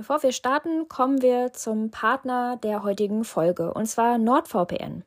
[0.00, 5.04] Bevor wir starten, kommen wir zum Partner der heutigen Folge, und zwar NordVPN.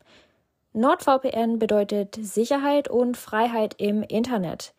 [0.74, 4.76] NordVPN bedeutet Sicherheit und Freiheit im Internet.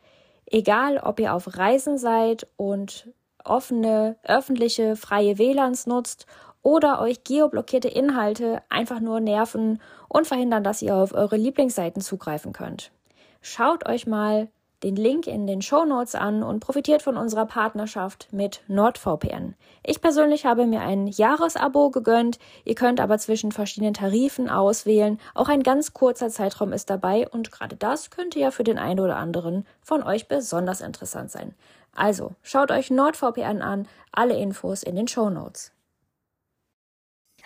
[0.47, 3.09] Egal, ob ihr auf Reisen seid und
[3.43, 6.27] offene, öffentliche, freie WLANs nutzt
[6.63, 12.53] oder euch geoblockierte Inhalte einfach nur nerven und verhindern, dass ihr auf eure Lieblingsseiten zugreifen
[12.53, 12.93] könnt.
[13.41, 14.47] Schaut euch mal
[14.85, 19.55] den Link in den Show Notes an und profitiert von unserer Partnerschaft mit NordVPN.
[19.83, 22.39] Ich persönlich habe mir ein Jahresabo gegönnt.
[22.65, 25.19] Ihr könnt aber zwischen verschiedenen Tarifen auswählen.
[25.35, 29.01] Auch ein ganz kurzer Zeitraum ist dabei und gerade das könnte ja für den einen
[29.01, 31.55] oder anderen von euch besonders interessant sein.
[31.95, 33.89] Also, schaut euch NordVPN an.
[34.13, 35.73] Alle Infos in den Show Notes.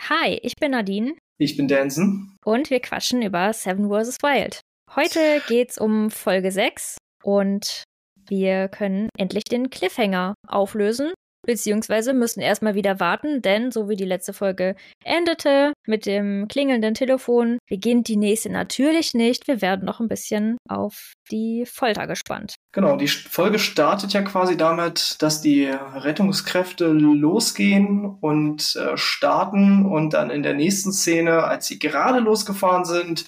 [0.08, 1.14] Hi, ich bin Nadine.
[1.38, 2.36] Ich bin Danson.
[2.44, 4.16] Und wir quatschen über Seven vs.
[4.22, 4.60] Wild.
[4.96, 7.84] Heute geht's um Folge 6 und
[8.28, 11.12] wir können endlich den Cliffhanger auflösen,
[11.46, 16.92] beziehungsweise müssen erstmal wieder warten, denn so wie die letzte Folge endete mit dem klingelnden
[16.92, 19.48] Telefon, beginnt die nächste natürlich nicht.
[19.48, 22.54] Wir werden noch ein bisschen auf die Folter gespannt.
[22.72, 30.12] Genau, die Folge startet ja quasi damit, dass die Rettungskräfte losgehen und äh, starten und
[30.12, 33.24] dann in der nächsten Szene, als sie gerade losgefahren sind,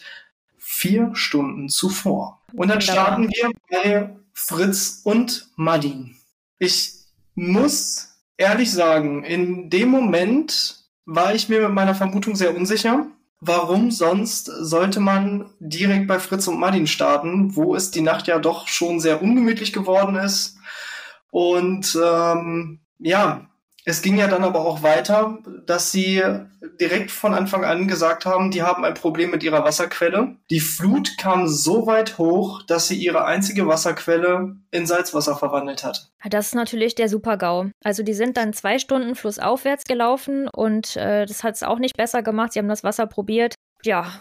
[0.80, 2.40] vier Stunden zuvor.
[2.54, 6.16] Und dann starten wir bei Fritz und Madin.
[6.58, 6.94] Ich
[7.34, 13.06] muss ehrlich sagen, in dem Moment war ich mir mit meiner Vermutung sehr unsicher.
[13.40, 18.38] Warum sonst sollte man direkt bei Fritz und Madin starten, wo es die Nacht ja
[18.38, 20.56] doch schon sehr ungemütlich geworden ist?
[21.30, 23.49] Und ähm, ja,
[23.84, 26.22] es ging ja dann aber auch weiter, dass sie
[26.78, 30.36] direkt von Anfang an gesagt haben, die haben ein Problem mit ihrer Wasserquelle.
[30.50, 36.10] Die Flut kam so weit hoch, dass sie ihre einzige Wasserquelle in Salzwasser verwandelt hat.
[36.28, 37.70] Das ist natürlich der Super-GAU.
[37.82, 41.96] Also die sind dann zwei Stunden flussaufwärts gelaufen und äh, das hat es auch nicht
[41.96, 42.52] besser gemacht.
[42.52, 43.54] Sie haben das Wasser probiert.
[43.82, 44.12] Ja,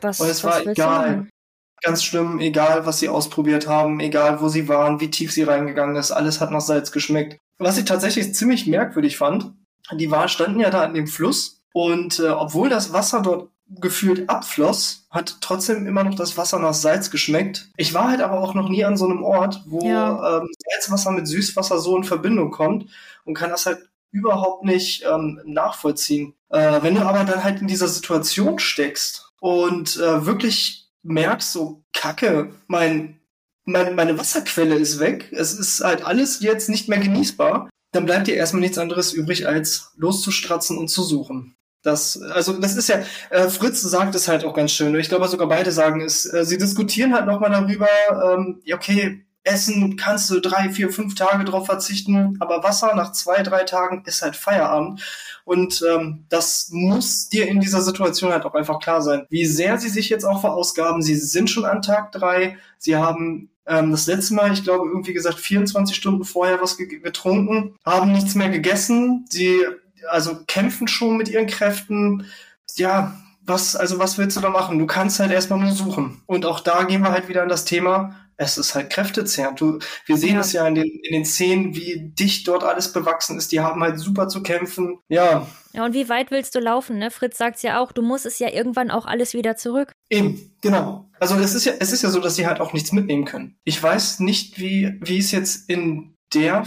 [0.00, 1.28] was, und es was war egal.
[1.82, 5.94] Ganz schlimm, egal was sie ausprobiert haben, egal wo sie waren, wie tief sie reingegangen
[5.94, 7.38] ist, alles hat nach Salz geschmeckt.
[7.58, 9.52] Was ich tatsächlich ziemlich merkwürdig fand,
[9.92, 14.30] die war, standen ja da an dem Fluss und äh, obwohl das Wasser dort gefühlt
[14.30, 17.68] abfloss, hat trotzdem immer noch das Wasser nach Salz geschmeckt.
[17.76, 20.38] Ich war halt aber auch noch nie an so einem Ort, wo ja.
[20.38, 22.86] ähm, Salzwasser mit Süßwasser so in Verbindung kommt
[23.24, 26.34] und kann das halt überhaupt nicht ähm, nachvollziehen.
[26.48, 31.82] Äh, wenn du aber dann halt in dieser Situation steckst und äh, wirklich merkst, so
[31.92, 33.17] Kacke, mein
[33.68, 38.26] mein, meine Wasserquelle ist weg, es ist halt alles jetzt nicht mehr genießbar, dann bleibt
[38.26, 41.54] dir erstmal nichts anderes übrig, als loszustratzen und zu suchen.
[41.82, 44.94] Das, also das ist ja, äh, Fritz sagt es halt auch ganz schön.
[44.96, 46.26] Ich glaube sogar beide sagen es.
[46.26, 51.44] Äh, sie diskutieren halt nochmal darüber, ähm, okay, Essen kannst du drei, vier, fünf Tage
[51.44, 55.02] drauf verzichten, aber Wasser nach zwei, drei Tagen ist halt Feierabend.
[55.44, 59.26] Und ähm, das muss dir in dieser Situation halt auch einfach klar sein.
[59.30, 63.50] Wie sehr sie sich jetzt auch verausgaben, sie sind schon an Tag drei, sie haben
[63.68, 68.34] ähm, das letzte Mal, ich glaube, irgendwie gesagt, 24 Stunden vorher was getrunken, haben nichts
[68.34, 69.26] mehr gegessen.
[69.28, 69.60] Sie
[70.08, 72.26] also kämpfen schon mit ihren Kräften.
[72.76, 74.78] Ja, was, also was willst du da machen?
[74.78, 76.22] Du kannst halt erstmal nur suchen.
[76.26, 79.60] Und auch da gehen wir halt wieder an das Thema, es ist halt kräftezehrend.
[79.60, 80.40] Du, wir sehen ja.
[80.40, 83.52] es ja in den, in den Szenen, wie dicht dort alles bewachsen ist.
[83.52, 84.98] Die haben halt super zu kämpfen.
[85.08, 85.46] Ja.
[85.72, 86.98] Ja, und wie weit willst du laufen?
[86.98, 87.10] Ne?
[87.10, 89.92] Fritz sagt ja auch, du musst es ja irgendwann auch alles wieder zurück.
[90.08, 91.10] Eben, genau.
[91.20, 93.58] Also es ist ja, es ist ja so, dass sie halt auch nichts mitnehmen können.
[93.64, 96.64] Ich weiß nicht, wie, wie es jetzt in der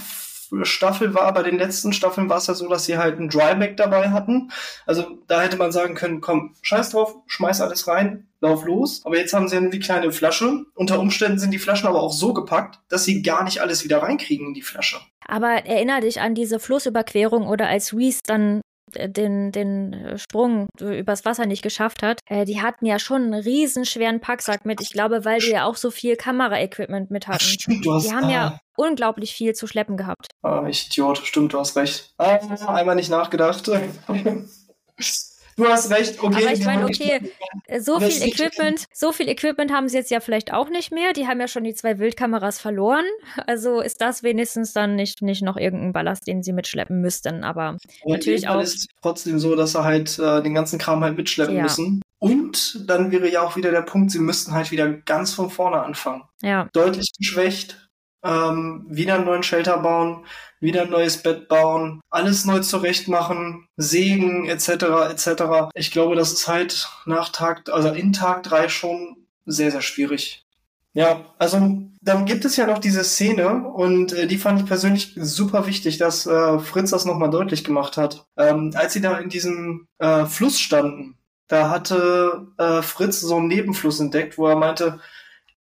[0.63, 1.33] Staffel war.
[1.33, 4.51] Bei den letzten Staffeln war es ja so, dass sie halt ein Dryback dabei hatten.
[4.85, 9.01] Also da hätte man sagen können, komm, scheiß drauf, schmeiß alles rein, lauf los.
[9.05, 10.65] Aber jetzt haben sie eine kleine Flasche.
[10.75, 14.01] Unter Umständen sind die Flaschen aber auch so gepackt, dass sie gar nicht alles wieder
[14.01, 14.97] reinkriegen in die Flasche.
[15.27, 18.60] Aber erinnere dich an diese Flussüberquerung oder als Reese dann äh,
[18.95, 24.19] den, den Sprung übers Wasser nicht geschafft hat, äh, die hatten ja schon einen riesenschweren
[24.19, 24.81] Packsack mit.
[24.81, 27.39] Ich glaube, weil die ja auch so viel Kameraequipment mit hatten.
[27.41, 28.31] Ach, stimmt, du hast, die haben ah.
[28.31, 30.27] ja unglaublich viel zu schleppen gehabt.
[30.41, 32.13] Ah, ich Idiot, stimmt, du hast recht.
[32.17, 33.69] Ah, einmal nicht nachgedacht.
[35.57, 36.43] Du hast recht, okay.
[36.43, 37.31] Aber ich meine, okay,
[37.79, 41.13] so viel Equipment, so viel Equipment haben sie jetzt ja vielleicht auch nicht mehr.
[41.13, 43.05] Die haben ja schon die zwei Wildkameras verloren.
[43.47, 47.43] Also ist das wenigstens dann nicht, nicht noch irgendein Ballast, den sie mitschleppen müssten.
[47.43, 48.61] Aber, Aber natürlich auch.
[48.61, 51.63] ist trotzdem so, dass sie halt äh, den ganzen Kram halt mitschleppen ja.
[51.63, 52.01] müssen.
[52.19, 55.81] Und dann wäre ja auch wieder der Punkt, sie müssten halt wieder ganz von vorne
[55.81, 56.23] anfangen.
[56.41, 56.69] Ja.
[56.71, 57.89] Deutlich geschwächt,
[58.23, 60.25] ähm, wieder einen neuen Shelter bauen,
[60.61, 64.69] wieder ein neues Bett bauen, alles neu zurecht machen, sägen etc.
[65.09, 65.43] etc.
[65.73, 70.45] Ich glaube, das ist halt nach Tag, also in Tag drei schon sehr, sehr schwierig.
[70.93, 75.13] Ja, also dann gibt es ja noch diese Szene und äh, die fand ich persönlich
[75.15, 78.25] super wichtig, dass äh, Fritz das nochmal deutlich gemacht hat.
[78.37, 81.17] Ähm, als sie da in diesem äh, Fluss standen,
[81.47, 84.99] da hatte äh, Fritz so einen Nebenfluss entdeckt, wo er meinte,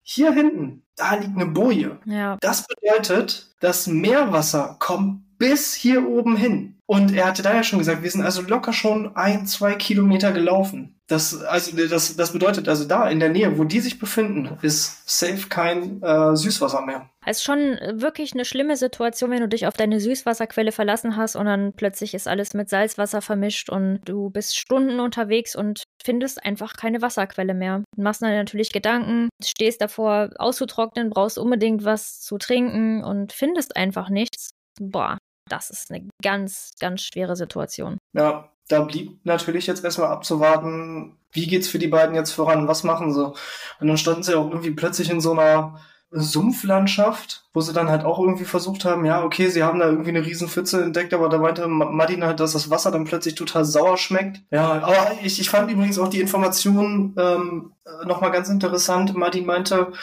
[0.03, 1.97] hier hinten, da liegt eine Boje.
[2.05, 2.37] Ja.
[2.41, 6.75] Das bedeutet, das Meerwasser kommt bis hier oben hin.
[6.85, 10.31] Und er hatte da ja schon gesagt, wir sind also locker schon ein, zwei Kilometer
[10.31, 10.99] gelaufen.
[11.07, 15.09] Das, also, das, das bedeutet also da in der Nähe, wo die sich befinden, ist
[15.09, 17.09] safe kein äh, Süßwasser mehr.
[17.25, 21.35] Es ist schon wirklich eine schlimme Situation, wenn du dich auf deine Süßwasserquelle verlassen hast
[21.35, 26.43] und dann plötzlich ist alles mit Salzwasser vermischt und du bist Stunden unterwegs und findest
[26.43, 27.83] einfach keine Wasserquelle mehr.
[27.95, 33.75] Du machst dann natürlich Gedanken, stehst davor auszutrocknen, brauchst unbedingt was zu trinken und findest
[33.75, 34.51] einfach nichts.
[34.79, 35.17] Boah,
[35.49, 37.97] das ist eine ganz, ganz schwere Situation.
[38.13, 42.83] Ja, da blieb natürlich jetzt erstmal abzuwarten, wie geht's für die beiden jetzt voran, was
[42.83, 43.25] machen sie?
[43.25, 45.79] Und dann standen sie auch irgendwie plötzlich in so einer
[46.11, 50.09] Sumpflandschaft, wo sie dann halt auch irgendwie versucht haben, ja, okay, sie haben da irgendwie
[50.09, 53.97] eine Riesenpfütze entdeckt, aber da meinte Martin halt, dass das Wasser dann plötzlich total sauer
[53.97, 54.41] schmeckt.
[54.51, 57.73] Ja, aber ich, ich fand übrigens auch die Information ähm,
[58.05, 59.15] nochmal ganz interessant.
[59.15, 59.93] Martin meinte,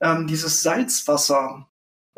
[0.00, 1.66] ähm, dieses Salzwasser,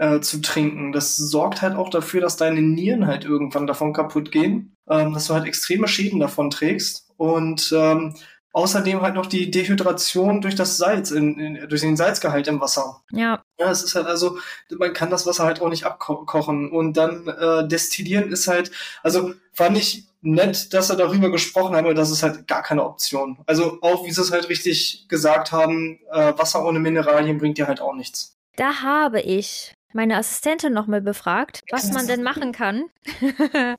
[0.01, 0.93] äh, zu trinken.
[0.93, 5.27] Das sorgt halt auch dafür, dass deine Nieren halt irgendwann davon kaputt gehen, ähm, dass
[5.27, 8.15] du halt extreme Schäden davon trägst und ähm,
[8.53, 13.03] außerdem halt noch die Dehydration durch das Salz, in, in, durch den Salzgehalt im Wasser.
[13.13, 13.43] Ja.
[13.59, 14.39] Ja, es ist halt also,
[14.71, 18.71] man kann das Wasser halt auch nicht abkochen und dann äh, destillieren ist halt,
[19.03, 22.85] also fand ich nett, dass er darüber gesprochen hat, aber das ist halt gar keine
[22.85, 23.39] Option.
[23.47, 27.69] Also auch, wie sie es halt richtig gesagt haben, äh, Wasser ohne Mineralien bringt dir
[27.69, 28.37] halt auch nichts.
[28.57, 32.85] Da habe ich meine Assistentin nochmal befragt, was man denn machen kann.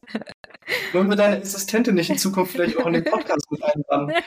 [0.94, 4.14] Wollen wir deine Assistentin nicht in Zukunft vielleicht auch in den Podcast mit einbauen?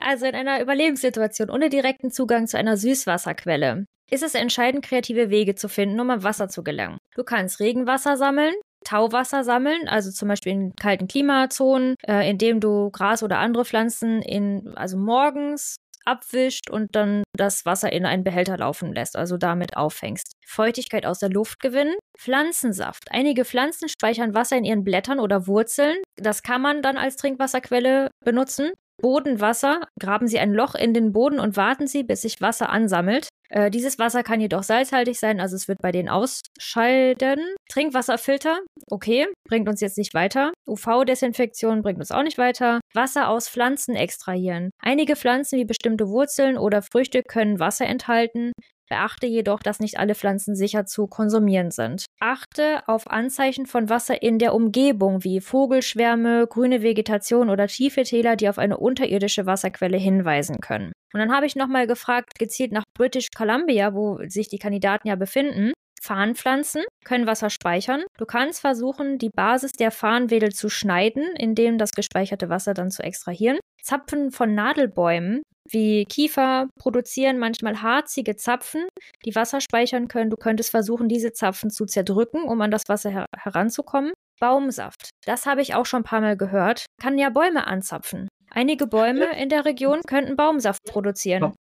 [0.00, 5.54] Also in einer Überlebenssituation ohne direkten Zugang zu einer Süßwasserquelle ist es entscheidend, kreative Wege
[5.54, 6.98] zu finden, um an Wasser zu gelangen.
[7.14, 8.54] Du kannst Regenwasser sammeln,
[8.84, 14.22] Tauwasser sammeln, also zum Beispiel in kalten Klimazonen, äh, indem du Gras oder andere Pflanzen
[14.22, 15.76] in, also morgens
[16.08, 20.32] abwischt und dann das Wasser in einen Behälter laufen lässt, also damit auffängst.
[20.46, 21.94] Feuchtigkeit aus der Luft gewinnen.
[22.18, 23.04] Pflanzensaft.
[23.10, 25.96] Einige Pflanzen speichern Wasser in ihren Blättern oder Wurzeln.
[26.16, 28.72] Das kann man dann als Trinkwasserquelle benutzen.
[29.00, 29.80] Bodenwasser.
[30.00, 33.28] Graben Sie ein Loch in den Boden und warten Sie, bis sich Wasser ansammelt.
[33.50, 37.40] Äh, dieses Wasser kann jedoch salzhaltig sein, also es wird bei denen ausscheiden.
[37.70, 38.58] Trinkwasserfilter,
[38.90, 40.52] okay, bringt uns jetzt nicht weiter.
[40.66, 42.80] UV-Desinfektion bringt uns auch nicht weiter.
[42.94, 44.70] Wasser aus Pflanzen extrahieren.
[44.82, 48.52] Einige Pflanzen wie bestimmte Wurzeln oder Früchte können Wasser enthalten.
[48.88, 52.04] Beachte jedoch, dass nicht alle Pflanzen sicher zu konsumieren sind.
[52.20, 58.36] Achte auf Anzeichen von Wasser in der Umgebung wie Vogelschwärme, grüne Vegetation oder tiefe Täler,
[58.36, 60.92] die auf eine unterirdische Wasserquelle hinweisen können.
[61.12, 65.16] Und dann habe ich nochmal gefragt, gezielt nach British Columbia, wo sich die Kandidaten ja
[65.16, 65.72] befinden.
[66.00, 68.04] Farnpflanzen können Wasser speichern.
[68.18, 73.02] Du kannst versuchen, die Basis der Farnwedel zu schneiden, indem das gespeicherte Wasser dann zu
[73.02, 73.58] extrahieren.
[73.82, 78.86] Zapfen von Nadelbäumen wie Kiefer produzieren manchmal harzige Zapfen,
[79.24, 80.30] die Wasser speichern können.
[80.30, 84.12] Du könntest versuchen, diese Zapfen zu zerdrücken, um an das Wasser her heranzukommen.
[84.40, 88.28] Baumsaft, das habe ich auch schon ein paar Mal gehört, kann ja Bäume anzapfen.
[88.50, 91.54] Einige Bäume in der Region könnten Baumsaft produzieren.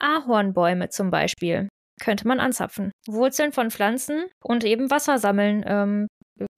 [0.00, 1.68] Ahornbäume zum Beispiel
[2.00, 2.90] könnte man anzapfen.
[3.06, 5.64] Wurzeln von Pflanzen und eben Wasser sammeln.
[5.66, 6.08] Ähm,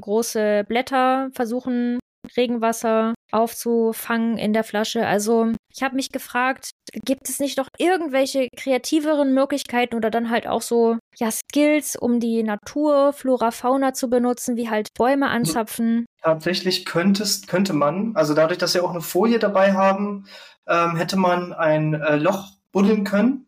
[0.00, 1.98] große Blätter versuchen
[2.36, 5.06] Regenwasser aufzufangen in der Flasche.
[5.06, 6.70] Also ich habe mich gefragt,
[7.04, 12.20] gibt es nicht noch irgendwelche kreativeren Möglichkeiten oder dann halt auch so ja Skills, um
[12.20, 16.06] die Natur, Flora, Fauna zu benutzen, wie halt Bäume anzapfen?
[16.22, 20.26] Tatsächlich könntest, könnte man, also dadurch, dass wir auch eine Folie dabei haben,
[20.66, 23.46] ähm, hätte man ein äh, Loch buddeln können,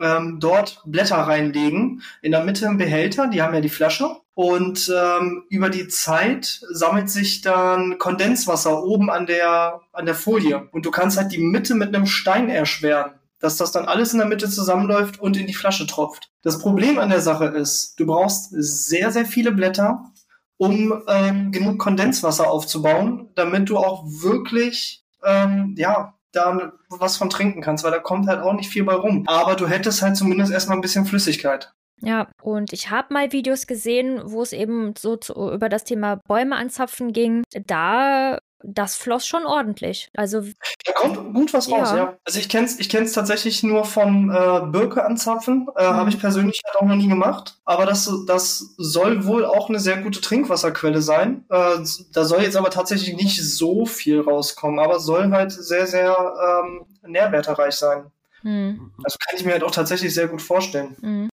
[0.00, 4.92] ähm, dort Blätter reinlegen, in der Mitte ein Behälter, die haben ja die Flasche und
[4.94, 10.68] ähm, über die Zeit sammelt sich dann Kondenswasser oben an der, an der Folie.
[10.72, 14.18] Und du kannst halt die Mitte mit einem Stein erschweren, dass das dann alles in
[14.18, 16.30] der Mitte zusammenläuft und in die Flasche tropft.
[16.42, 20.10] Das Problem an der Sache ist, du brauchst sehr, sehr viele Blätter,
[20.56, 27.62] um ähm, genug Kondenswasser aufzubauen, damit du auch wirklich, ähm, ja, da was von trinken
[27.62, 29.24] kannst, weil da kommt halt auch nicht viel bei rum.
[29.26, 31.72] Aber du hättest halt zumindest erstmal ein bisschen Flüssigkeit.
[32.00, 36.20] Ja, und ich habe mal Videos gesehen, wo es eben so zu, über das Thema
[36.26, 37.44] Bäume anzapfen ging.
[37.66, 40.10] Da das floss schon ordentlich.
[40.14, 40.40] Also
[40.84, 41.96] da kommt gut was raus, ja.
[41.96, 42.16] ja.
[42.24, 45.68] Also ich kenn's, ich kenn's tatsächlich nur vom äh, Birke anzapfen.
[45.76, 45.96] Äh, mhm.
[45.96, 47.58] Habe ich persönlich halt auch noch nie gemacht.
[47.64, 51.44] Aber das, das soll wohl auch eine sehr gute Trinkwasserquelle sein.
[51.50, 51.78] Äh,
[52.12, 56.16] da soll jetzt aber tatsächlich nicht so viel rauskommen, aber soll halt sehr, sehr
[56.64, 58.06] ähm, nährwerterreich sein.
[58.42, 58.92] Mhm.
[59.02, 60.96] Also kann ich mir halt auch tatsächlich sehr gut vorstellen.
[61.00, 61.30] Mhm.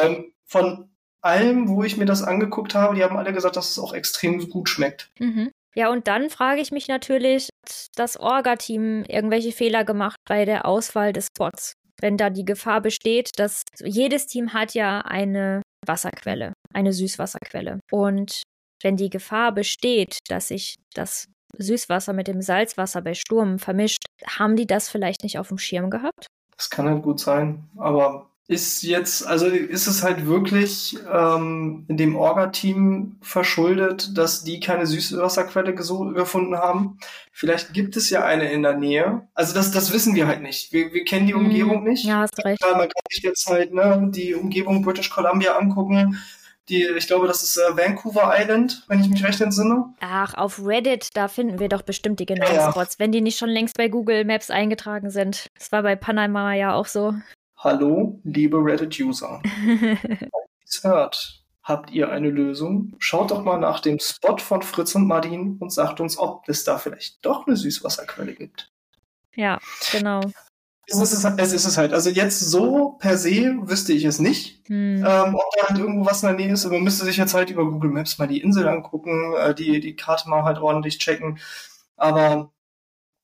[0.00, 0.88] Ähm, von
[1.20, 4.48] allem, wo ich mir das angeguckt habe, die haben alle gesagt, dass es auch extrem
[4.48, 5.10] gut schmeckt.
[5.18, 5.50] Mhm.
[5.76, 10.64] Ja, und dann frage ich mich natürlich, hat das Orga-Team irgendwelche Fehler gemacht bei der
[10.64, 11.74] Auswahl des Spots?
[12.00, 17.80] Wenn da die Gefahr besteht, dass jedes Team hat ja eine Wasserquelle, eine Süßwasserquelle.
[17.90, 18.42] Und
[18.82, 21.26] wenn die Gefahr besteht, dass sich das
[21.58, 25.90] Süßwasser mit dem Salzwasser bei Sturm vermischt, haben die das vielleicht nicht auf dem Schirm
[25.90, 26.26] gehabt?
[26.56, 32.14] Das kann halt gut sein, aber ist jetzt, also ist es halt wirklich ähm, dem
[32.14, 36.98] Orga-Team verschuldet, dass die keine Süßwasserquelle gefunden haben.
[37.32, 39.26] Vielleicht gibt es ja eine in der Nähe.
[39.34, 40.72] Also das, das wissen wir halt nicht.
[40.72, 41.46] Wir, wir kennen die mhm.
[41.46, 42.04] Umgebung nicht.
[42.04, 42.62] Ja, hast recht.
[42.62, 46.16] man kann sich jetzt halt ne, die Umgebung British Columbia angucken.
[46.68, 49.92] Die, ich glaube, das ist äh, Vancouver Island, wenn ich mich recht entsinne.
[50.00, 53.38] Ach, auf Reddit, da finden wir doch bestimmt die genauen ja, Spots, wenn die nicht
[53.38, 55.46] schon längst bei Google Maps eingetragen sind.
[55.58, 57.14] Das war bei Panama ja auch so.
[57.66, 59.42] Hallo, liebe Reddit-User.
[60.82, 62.92] Hört, habt ihr eine Lösung?
[63.00, 66.62] Schaut doch mal nach dem Spot von Fritz und Martin und sagt uns, ob es
[66.62, 68.70] da vielleicht doch eine Süßwasserquelle gibt.
[69.34, 69.58] Ja,
[69.90, 70.20] genau.
[70.86, 71.92] Es ist, es ist es halt.
[71.92, 75.04] Also jetzt so per se wüsste ich es nicht, hm.
[75.04, 76.64] ähm, ob da halt irgendwo was in der Nähe ist.
[76.66, 79.96] man müsste sich jetzt halt über Google Maps mal die Insel angucken, äh, die, die
[79.96, 81.40] Karte mal halt ordentlich checken.
[81.96, 82.52] Aber.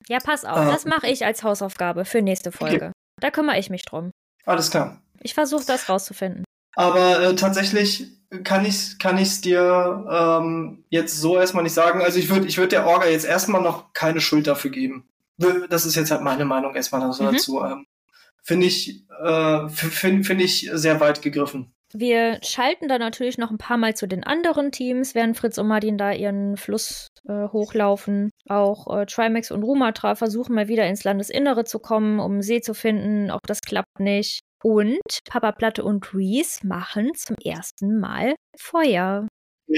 [0.08, 2.86] Ja, pass auf, äh, das mache ich als Hausaufgabe für nächste Folge.
[2.86, 2.92] Okay.
[3.20, 4.10] Da kümmere ich mich drum.
[4.44, 5.00] Alles klar.
[5.20, 6.44] Ich versuche das rauszufinden.
[6.74, 8.06] Aber äh, tatsächlich
[8.44, 12.02] kann ich kann ich's dir ähm, jetzt so erstmal nicht sagen.
[12.02, 15.08] Also ich würde ich würde der Orga jetzt erstmal noch keine Schuld dafür geben.
[15.68, 17.18] Das ist jetzt halt meine Meinung erstmal mhm.
[17.18, 17.62] dazu.
[17.62, 17.86] Ähm,
[18.42, 21.74] finde ich äh, finde find ich sehr weit gegriffen.
[21.94, 25.68] Wir schalten da natürlich noch ein paar Mal zu den anderen Teams, während Fritz und
[25.68, 28.30] Martin da ihren Fluss äh, hochlaufen.
[28.48, 32.74] Auch äh, Trimax und Rumatra versuchen mal wieder ins Landesinnere zu kommen, um See zu
[32.74, 33.30] finden.
[33.30, 34.40] Auch das klappt nicht.
[34.62, 39.26] Und Papa Platte und Reese machen zum ersten Mal Feuer.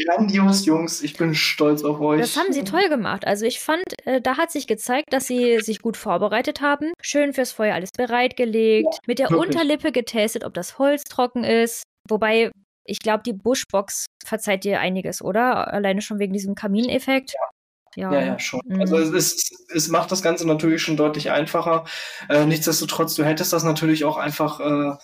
[0.06, 1.02] Grandios, Jungs.
[1.02, 2.20] Ich bin stolz auf euch.
[2.20, 3.26] Das haben sie toll gemacht.
[3.26, 6.92] Also ich fand, äh, da hat sich gezeigt, dass sie sich gut vorbereitet haben.
[7.00, 8.88] Schön fürs Feuer alles bereitgelegt.
[8.92, 9.50] Ja, mit der wirklich.
[9.50, 11.84] Unterlippe getestet, ob das Holz trocken ist.
[12.08, 12.50] Wobei,
[12.84, 15.72] ich glaube, die Bushbox verzeiht dir einiges, oder?
[15.72, 17.32] Alleine schon wegen diesem Kamineffekt.
[17.32, 17.48] Ja.
[17.96, 18.60] Ja, ja, ja schon.
[18.64, 18.80] Mhm.
[18.80, 21.84] Also es, es macht das Ganze natürlich schon deutlich einfacher.
[22.28, 24.96] Äh, nichtsdestotrotz, du hättest das natürlich auch einfach, äh,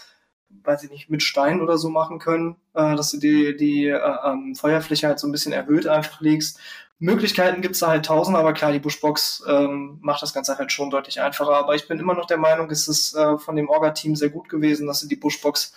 [0.64, 4.16] weiß ich nicht, mit Stein oder so machen können, äh, dass du die, die äh,
[4.24, 6.58] ähm, Feuerfläche halt so ein bisschen erhöht einfach legst
[7.00, 10.70] Möglichkeiten gibt es da halt tausend, aber klar, die Bushbox ähm, macht das Ganze halt
[10.70, 11.54] schon deutlich einfacher.
[11.54, 14.50] Aber ich bin immer noch der Meinung, es ist äh, von dem Orga-Team sehr gut
[14.50, 15.72] gewesen, dass sie die Bushbox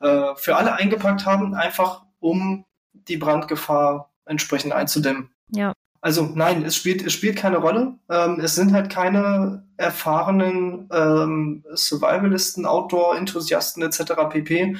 [0.00, 5.30] äh, für alle eingepackt haben, einfach um die Brandgefahr entsprechend einzudämmen.
[5.50, 5.72] Ja.
[6.00, 7.98] Also nein, es spielt, es spielt keine Rolle.
[8.08, 14.12] Ähm, es sind halt keine erfahrenen ähm, Survivalisten, Outdoor-Enthusiasten etc.
[14.30, 14.76] pp.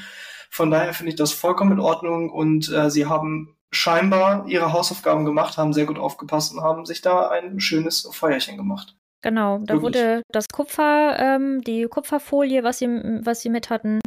[0.48, 5.24] Von daher finde ich das vollkommen in Ordnung und äh, sie haben scheinbar ihre Hausaufgaben
[5.24, 8.96] gemacht, haben sehr gut aufgepasst und haben sich da ein schönes Feuerchen gemacht.
[9.22, 9.82] Genau, da Wirklich.
[9.82, 14.00] wurde das Kupfer, ähm, die Kupferfolie, was sie, was sie mit hatten,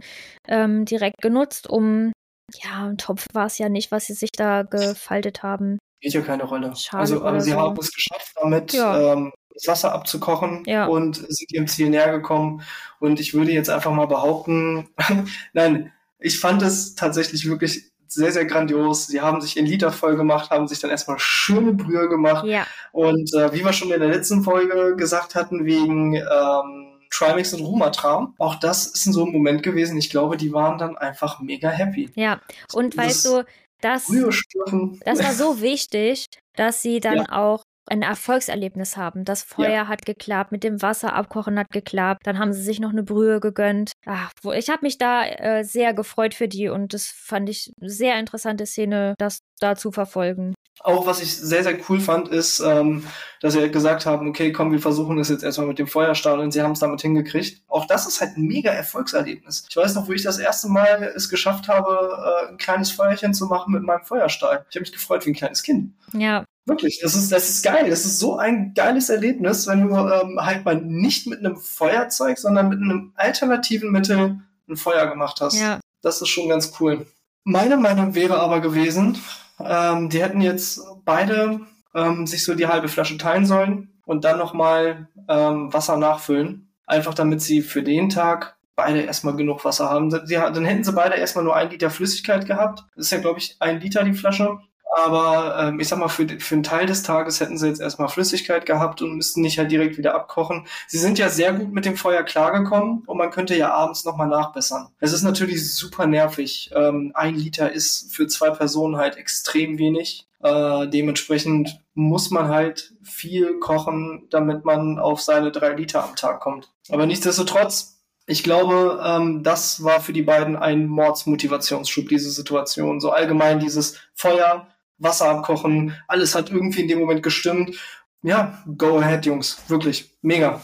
[0.47, 2.13] ähm, direkt genutzt, um,
[2.53, 5.79] ja, ein Topf war es ja nicht, was sie sich da gefaltet haben.
[6.01, 6.73] Geht ja keine Rolle.
[6.75, 7.57] Schade also, also sie so.
[7.57, 9.13] haben es geschafft, damit ja.
[9.13, 10.85] ähm, das Wasser abzukochen ja.
[10.85, 12.63] und sind ihrem Ziel näher gekommen.
[12.99, 14.89] Und ich würde jetzt einfach mal behaupten,
[15.53, 19.07] nein, ich fand es tatsächlich wirklich sehr, sehr grandios.
[19.07, 22.45] Sie haben sich in Liter voll gemacht, haben sich dann erstmal schöne Brühe gemacht.
[22.45, 22.65] Ja.
[22.91, 27.61] Und äh, wie wir schon in der letzten Folge gesagt hatten, wegen ähm, Trimix und
[27.61, 29.97] Rumatra, auch das ist so ein Moment gewesen.
[29.97, 32.09] Ich glaube, die waren dann einfach mega happy.
[32.15, 32.41] Ja,
[32.73, 33.45] und weißt du,
[33.81, 37.25] das, das war so wichtig, dass sie dann ja.
[37.31, 39.25] auch ein Erfolgserlebnis haben.
[39.25, 39.87] Das Feuer ja.
[39.87, 42.21] hat geklappt, mit dem Wasser abkochen hat geklappt.
[42.25, 43.91] Dann haben sie sich noch eine Brühe gegönnt.
[44.05, 47.89] Ach, ich habe mich da äh, sehr gefreut für die und das fand ich eine
[47.89, 50.53] sehr interessante Szene, das da zu verfolgen.
[50.83, 53.05] Auch was ich sehr, sehr cool fand, ist, ähm,
[53.39, 56.51] dass sie gesagt haben, okay, komm, wir versuchen das jetzt erstmal mit dem Feuerstahl und
[56.51, 57.61] sie haben es damit hingekriegt.
[57.67, 59.65] Auch das ist halt ein mega Erfolgserlebnis.
[59.69, 63.33] Ich weiß noch, wo ich das erste Mal es geschafft habe, äh, ein kleines Feuerchen
[63.33, 64.65] zu machen mit meinem Feuerstahl.
[64.69, 65.93] Ich habe mich gefreut wie ein kleines Kind.
[66.13, 66.45] Ja.
[66.65, 67.89] Wirklich, das ist, das ist geil.
[67.89, 72.37] Das ist so ein geiles Erlebnis, wenn du ähm, halt mal nicht mit einem Feuerzeug,
[72.37, 74.39] sondern mit einem alternativen Mittel
[74.69, 75.59] ein Feuer gemacht hast.
[75.59, 75.79] Ja.
[76.01, 77.05] Das ist schon ganz cool.
[77.43, 79.17] Meine Meinung wäre aber gewesen,
[79.59, 81.61] ähm, die hätten jetzt beide
[81.95, 86.71] ähm, sich so die halbe Flasche teilen sollen und dann nochmal ähm, Wasser nachfüllen.
[86.85, 90.11] Einfach damit sie für den Tag beide erstmal genug Wasser haben.
[90.11, 92.83] Sie, dann hätten sie beide erstmal nur ein Liter Flüssigkeit gehabt.
[92.95, 94.59] Das ist ja, glaube ich, ein Liter die Flasche.
[94.91, 98.09] Aber ähm, ich sag mal, für, für einen Teil des Tages hätten sie jetzt erstmal
[98.09, 100.67] Flüssigkeit gehabt und müssten nicht halt direkt wieder abkochen.
[100.87, 104.27] Sie sind ja sehr gut mit dem Feuer klargekommen und man könnte ja abends nochmal
[104.27, 104.89] nachbessern.
[104.99, 106.71] Es ist natürlich super nervig.
[106.75, 110.27] Ähm, ein Liter ist für zwei Personen halt extrem wenig.
[110.43, 116.41] Äh, dementsprechend muss man halt viel kochen, damit man auf seine drei Liter am Tag
[116.41, 116.69] kommt.
[116.89, 122.99] Aber nichtsdestotrotz, ich glaube, ähm, das war für die beiden ein Mordsmotivationsschub, diese Situation.
[122.99, 124.67] So allgemein dieses Feuer,
[125.01, 127.77] Wasser abkochen, alles hat irgendwie in dem Moment gestimmt.
[128.23, 129.57] Ja, go ahead, Jungs.
[129.67, 130.11] Wirklich.
[130.21, 130.61] Mega.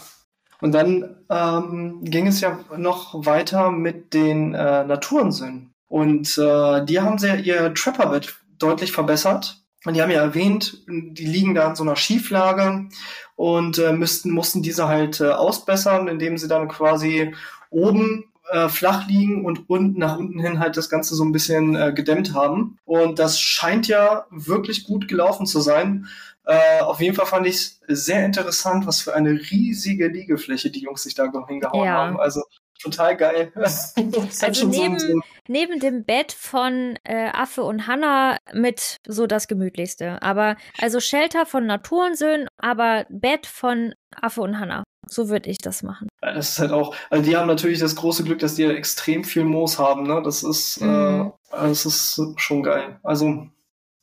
[0.60, 5.72] Und dann ähm, ging es ja noch weiter mit den äh, Naturensöhnen.
[5.88, 9.62] Und äh, die haben sehr ihr Trapperbett deutlich verbessert.
[9.84, 12.88] Und die haben ja erwähnt, die liegen da in so einer Schieflage
[13.36, 17.32] und äh, müssten, mussten diese halt äh, ausbessern, indem sie dann quasi
[17.70, 21.76] oben äh, flach liegen und unten nach unten hin halt das Ganze so ein bisschen
[21.76, 22.78] äh, gedämmt haben.
[22.84, 26.06] Und das scheint ja wirklich gut gelaufen zu sein.
[26.44, 30.80] Äh, auf jeden Fall fand ich es sehr interessant, was für eine riesige Liegefläche die
[30.80, 31.92] Jungs sich da hingehauen ja.
[31.92, 32.18] haben.
[32.18, 32.42] Also
[32.82, 33.52] total geil.
[33.56, 40.22] also neben, so neben dem Bett von äh, Affe und Hanna mit so das gemütlichste.
[40.22, 44.84] Aber also Shelter von Natur und Söhnen, aber Bett von Affe und Hanna.
[45.08, 46.08] So würde ich das machen.
[46.20, 49.24] Das ist halt auch, also die haben natürlich das große Glück, dass die ja extrem
[49.24, 50.20] viel Moos haben, ne?
[50.22, 51.32] Das ist, äh, mhm.
[51.52, 52.98] äh, das ist schon geil.
[53.02, 53.46] Also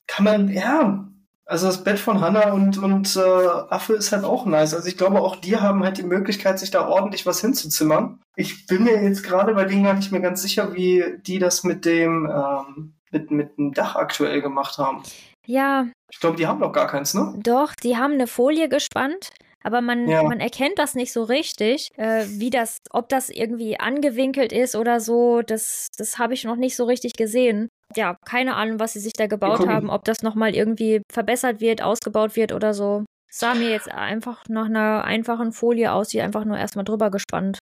[0.07, 1.07] kann man, ja,
[1.45, 4.73] also das Bett von Hannah und, und äh, Affe ist halt auch nice.
[4.73, 8.19] Also ich glaube, auch die haben halt die Möglichkeit, sich da ordentlich was hinzuzimmern.
[8.35, 11.63] Ich bin mir jetzt gerade bei denen gar nicht mehr ganz sicher, wie die das
[11.63, 15.03] mit dem, ähm, mit, mit dem Dach aktuell gemacht haben.
[15.45, 15.87] Ja.
[16.11, 17.35] Ich glaube, die haben noch gar keins, ne?
[17.37, 19.29] Doch, die haben eine Folie gespannt
[19.65, 20.21] aber man, ja.
[20.21, 24.99] man erkennt das nicht so richtig, äh, wie das, ob das irgendwie angewinkelt ist oder
[24.99, 27.69] so, das, das habe ich noch nicht so richtig gesehen.
[27.95, 31.81] Ja, keine Ahnung, was sie sich da gebaut haben, ob das nochmal irgendwie verbessert wird,
[31.81, 33.05] ausgebaut wird oder so.
[33.31, 37.57] Sah mir jetzt einfach nach einer einfachen Folie aus, die einfach nur erstmal drüber gespannt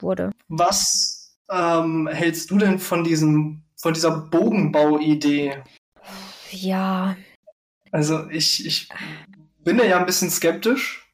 [0.00, 0.30] wurde.
[0.46, 5.60] Was ähm, hältst du denn von diesem, von dieser Bogenbauidee?
[6.52, 7.16] Ja.
[7.90, 8.88] Also ich, ich
[9.64, 11.07] bin da ja ein bisschen skeptisch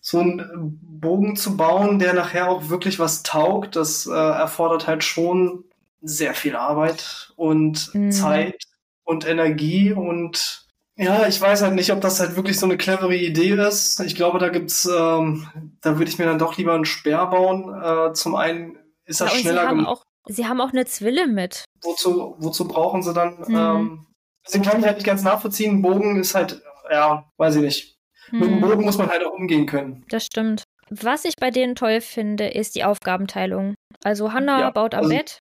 [0.00, 5.04] so einen Bogen zu bauen, der nachher auch wirklich was taugt, das äh, erfordert halt
[5.04, 5.64] schon
[6.02, 8.10] sehr viel Arbeit und mhm.
[8.10, 8.64] Zeit
[9.04, 13.16] und Energie und ja, ich weiß halt nicht, ob das halt wirklich so eine clevere
[13.16, 14.00] Idee ist.
[14.00, 15.48] Ich glaube, da gibt's, ähm,
[15.80, 17.74] da würde ich mir dann doch lieber einen Speer bauen.
[17.82, 19.88] Äh, zum einen ist das ja, schneller.
[19.88, 21.64] Auch, sie haben auch eine Zwille mit.
[21.80, 23.38] Wozu, wozu brauchen sie dann?
[23.46, 23.56] Mhm.
[23.56, 24.06] Ähm,
[24.46, 25.80] deswegen kann ich halt nicht ganz nachvollziehen.
[25.80, 26.60] Bogen ist halt,
[26.90, 27.99] ja, weiß ich nicht.
[28.32, 28.60] Mit dem hm.
[28.60, 30.04] Bogen muss man halt auch umgehen können.
[30.08, 30.64] Das stimmt.
[30.90, 33.74] Was ich bei denen toll finde, ist die Aufgabenteilung.
[34.02, 35.38] Also Hanna ja, baut am also, Bett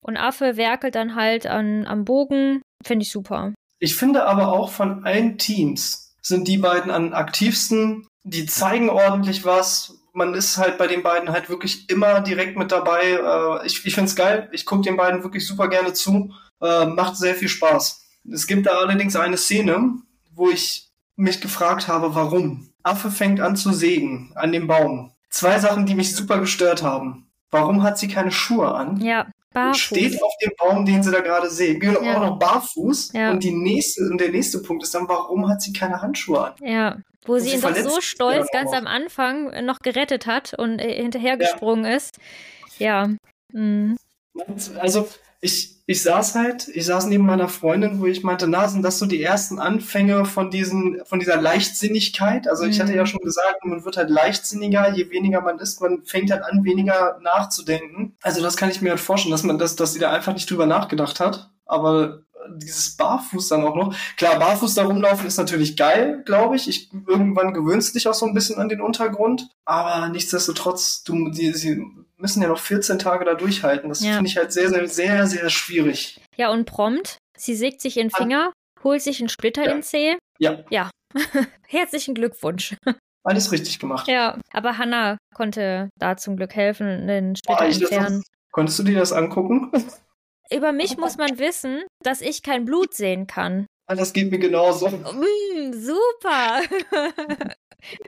[0.00, 2.62] und Affe werkelt dann halt an, am Bogen.
[2.84, 3.52] Finde ich super.
[3.78, 8.06] Ich finde aber auch von allen Teams sind die beiden am aktivsten.
[8.22, 9.98] Die zeigen ordentlich was.
[10.12, 13.02] Man ist halt bei den beiden halt wirklich immer direkt mit dabei.
[13.02, 14.48] Äh, ich ich finde es geil.
[14.52, 16.32] Ich gucke den beiden wirklich super gerne zu.
[16.60, 18.06] Äh, macht sehr viel Spaß.
[18.32, 19.94] Es gibt da allerdings eine Szene,
[20.32, 20.91] wo ich
[21.22, 22.68] mich gefragt habe, warum.
[22.82, 25.12] Affe fängt an zu sägen an dem Baum.
[25.30, 27.30] Zwei Sachen, die mich super gestört haben.
[27.50, 29.00] Warum hat sie keine Schuhe an?
[29.00, 29.80] Ja, barfuß.
[29.80, 31.80] Steht auf dem Baum, den sie da gerade sägen.
[31.80, 32.16] Genau, ja.
[32.16, 33.12] auch noch barfuß.
[33.12, 33.30] Ja.
[33.30, 36.54] Und die nächste, und der nächste Punkt ist dann, warum hat sie keine Handschuhe an?
[36.60, 36.98] Ja.
[37.24, 41.84] Wo sie ihn doch so stolz ganz am Anfang noch gerettet hat und äh, hinterhergesprungen
[41.84, 41.96] ja.
[41.96, 42.18] ist.
[42.78, 43.10] Ja.
[43.52, 43.96] Mhm.
[44.80, 45.06] Also,
[45.44, 49.00] ich, ich saß halt, ich saß neben meiner Freundin, wo ich meinte, na, sind das
[49.00, 52.46] so die ersten Anfänge von diesen, von dieser Leichtsinnigkeit?
[52.46, 53.06] Also ich hatte ja mhm.
[53.06, 57.18] schon gesagt, man wird halt leichtsinniger, je weniger man ist, man fängt halt an, weniger
[57.22, 58.16] nachzudenken.
[58.22, 60.48] Also das kann ich mir halt vorstellen, dass man das, dass sie da einfach nicht
[60.48, 61.50] drüber nachgedacht hat.
[61.66, 63.94] Aber dieses Barfuß dann auch noch.
[64.16, 66.68] Klar, Barfuß da rumlaufen ist natürlich geil, glaube ich.
[66.68, 66.90] ich.
[67.06, 69.48] Irgendwann gewöhnst dich auch so ein bisschen an den Untergrund.
[69.64, 71.84] Aber nichtsdestotrotz, du, die, sie
[72.16, 73.88] müssen ja noch 14 Tage da durchhalten.
[73.88, 74.14] Das ja.
[74.14, 76.20] finde ich halt sehr, sehr, sehr, sehr schwierig.
[76.36, 78.52] Ja, und prompt, sie sägt sich in den Finger,
[78.82, 79.70] holt sich einen Splitter ja.
[79.70, 80.16] in den Zeh.
[80.38, 80.64] Ja.
[80.70, 80.90] Ja.
[81.66, 82.76] Herzlichen Glückwunsch.
[83.24, 84.08] Alles richtig gemacht.
[84.08, 88.22] Ja, aber Hannah konnte da zum Glück helfen, den Splitter oh, entfernen.
[88.50, 89.70] Konntest du dir das angucken?
[90.54, 93.66] Über mich muss man wissen, dass ich kein Blut sehen kann.
[93.86, 94.88] Ah, das geht mir genauso.
[94.88, 96.60] Mm, super.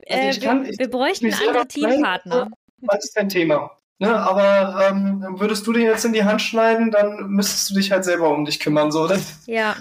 [0.09, 2.49] Also äh, kann, wir, wir, bräuchten andere Teampartner.
[2.83, 3.77] Das ist kein Thema.
[3.99, 7.91] Ne, aber ähm, würdest du den jetzt in die Hand schneiden, dann müsstest du dich
[7.91, 9.03] halt selber um dich kümmern, so.
[9.03, 9.19] Oder?
[9.47, 9.77] Ja.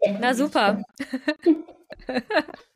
[0.20, 0.82] Na super.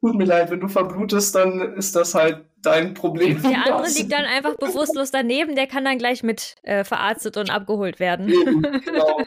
[0.01, 3.43] Tut mir leid, wenn du verblutest, dann ist das halt dein Problem.
[3.43, 7.51] Der andere liegt dann einfach bewusstlos daneben, der kann dann gleich mit äh, verarztet und
[7.51, 8.29] abgeholt werden.
[8.29, 9.23] Eben, genau.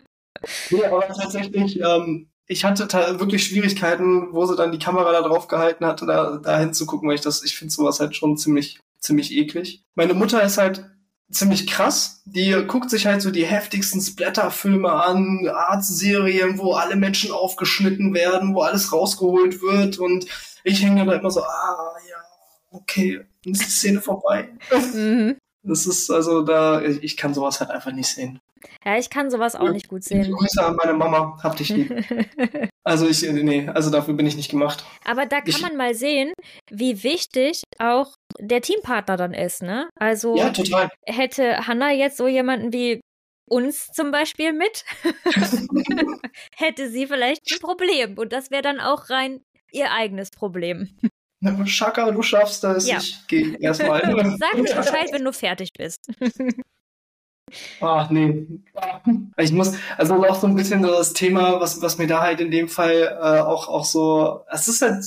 [0.70, 2.88] Nee, aber tatsächlich, ähm, ich hatte
[3.20, 7.16] wirklich Schwierigkeiten, wo sie dann die Kamera da drauf gehalten hatte, da, da hinzugucken, weil
[7.16, 9.84] ich das, ich finde sowas halt schon ziemlich, ziemlich eklig.
[9.96, 10.86] Meine Mutter ist halt
[11.30, 12.22] ziemlich krass.
[12.26, 18.56] Die guckt sich halt so die heftigsten Splatter-Filme an, Arztserien, wo alle Menschen aufgeschnitten werden,
[18.56, 20.26] wo alles rausgeholt wird und
[20.64, 22.18] ich hänge da immer so, ah, ja,
[22.72, 24.50] okay, dann ist die Szene vorbei.
[24.94, 25.38] Mhm.
[25.64, 28.40] Das ist also da, ich kann sowas halt einfach nicht sehen.
[28.86, 30.32] Ja, ich kann sowas auch nicht gut sehen.
[30.32, 31.92] Grüße an meine Mama, hab dich lieb.
[32.84, 34.84] also ich, nee, also dafür bin ich nicht gemacht.
[35.06, 36.34] Aber da kann ich, man mal sehen,
[36.70, 39.90] wie wichtig auch der Teampartner dann ist, ne?
[40.00, 40.90] Also ja, total.
[41.06, 43.02] hätte Hannah jetzt so jemanden wie
[43.50, 44.84] uns zum Beispiel mit,
[46.56, 48.18] hätte sie vielleicht ein Problem.
[48.18, 49.42] Und das wäre dann auch rein
[49.72, 50.90] ihr eigenes Problem.
[51.66, 52.88] Schaka, du schaffst das.
[52.88, 52.98] Ja.
[52.98, 54.02] Ich gehe erstmal.
[54.40, 56.10] Sag mir Bescheid, wenn du fertig bist.
[57.82, 58.46] Ach nee.
[59.38, 62.52] Ich muss, also auch so ein bisschen das Thema, was, was mir da halt in
[62.52, 65.04] dem Fall äh, auch, auch so, es ist halt,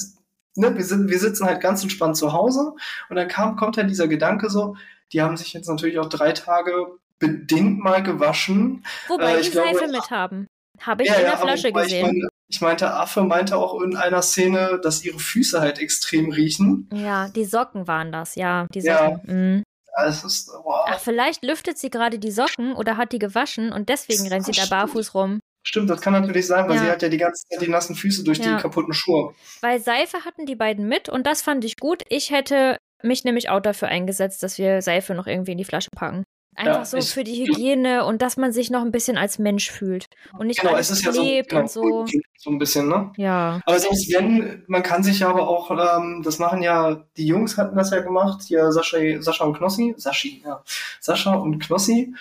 [0.57, 2.73] ne, wir, sind, wir sitzen halt ganz entspannt zu Hause
[3.09, 4.77] und dann kam, kommt halt dieser Gedanke so,
[5.13, 8.85] die haben sich jetzt natürlich auch drei Tage bedingt mal gewaschen.
[9.09, 10.47] Wobei äh, die glaube, Seife mit haben.
[10.81, 11.99] Habe ich ja, in der ja, Flasche gesehen.
[11.99, 16.33] Ich, meine, ich meinte, Affe meinte auch in einer Szene, dass ihre Füße halt extrem
[16.33, 16.89] riechen.
[16.95, 18.67] Ja, die Socken waren das, ja.
[18.75, 19.21] Die Socken.
[19.27, 19.35] Ja.
[19.35, 19.63] Mhm.
[20.07, 20.87] Es ist, wow.
[20.87, 24.53] Ach, vielleicht lüftet sie gerade die Socken oder hat die gewaschen und deswegen rennt sie
[24.53, 25.41] da barfuß rum.
[25.63, 26.85] Stimmt, das kann natürlich sein, weil ja.
[26.85, 28.57] sie hat ja die ganze Zeit die nassen Füße durch ja.
[28.57, 29.35] die kaputten Schuhe.
[29.61, 32.03] Weil Seife hatten die beiden mit und das fand ich gut.
[32.09, 35.91] Ich hätte mich nämlich auch dafür eingesetzt, dass wir Seife noch irgendwie in die Flasche
[35.95, 36.25] packen.
[36.57, 39.71] Einfach ja, so für die Hygiene und dass man sich noch ein bisschen als Mensch
[39.71, 42.07] fühlt und nicht genau, es ist ja so, genau, und so.
[42.37, 43.13] So ein bisschen, ne?
[43.17, 43.61] Ja.
[43.65, 47.77] Aber selbst wenn, man kann sich aber auch, ähm, das machen ja, die Jungs hatten
[47.77, 50.63] das ja gemacht, hier Sascha, Sascha und Knossi, Saschi, ja,
[51.01, 52.15] Sascha und Knossi,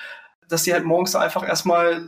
[0.47, 2.07] dass die halt morgens einfach erstmal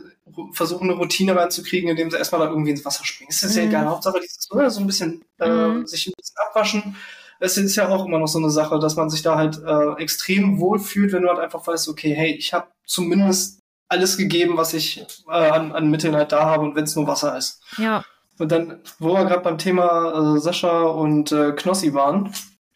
[0.52, 3.30] versuchen, eine Routine reinzukriegen, indem sie erstmal da irgendwie ins Wasser springen.
[3.30, 3.58] Ist das mhm.
[3.58, 5.86] ja egal, Hauptsache dieses, ne, so ein bisschen, äh, mhm.
[5.86, 6.96] sich ein bisschen abwaschen
[7.42, 10.00] es ist ja auch immer noch so eine Sache, dass man sich da halt äh,
[10.00, 14.56] extrem wohl fühlt, wenn du halt einfach weißt, okay, hey, ich habe zumindest alles gegeben,
[14.56, 17.60] was ich äh, an, an Mitteln halt da habe und wenn es nur Wasser ist.
[17.78, 18.04] Ja.
[18.38, 22.32] Und dann, wo wir gerade beim Thema äh, Sascha und äh, Knossi waren,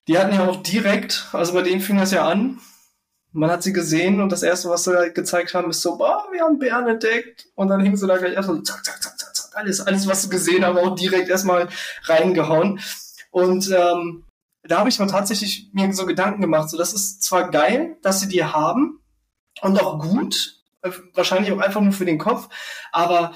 [0.09, 2.59] die hatten ja auch direkt, also bei denen fing das ja an,
[3.33, 6.27] man hat sie gesehen und das erste, was sie halt gezeigt haben, ist so, boah,
[6.33, 7.47] wir haben Bären entdeckt.
[7.55, 10.09] Und dann hingen sie da gleich erstmal so, zack, zack, zack, zack, zack, alles, alles,
[10.09, 11.69] was sie gesehen haben, auch direkt erstmal
[12.05, 12.81] reingehauen.
[13.31, 14.25] Und ähm,
[14.69, 16.71] da habe ich mir tatsächlich mir so Gedanken gemacht.
[16.71, 19.01] So, das ist zwar geil, dass sie die haben
[19.63, 22.49] und auch gut, äh, wahrscheinlich auch einfach nur für den Kopf,
[22.93, 23.33] aber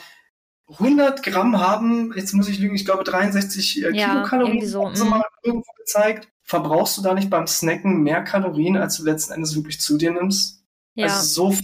[0.79, 4.87] 100 Gramm haben, jetzt muss ich lügen, ich glaube 63 äh, ja, Kilokalorien, so.
[4.87, 6.29] haben sie mal irgendwo gezeigt.
[6.43, 10.13] Verbrauchst du da nicht beim Snacken mehr Kalorien, als du letzten Endes wirklich zu dir
[10.13, 10.65] nimmst?
[10.95, 11.07] Ja.
[11.07, 11.59] Also so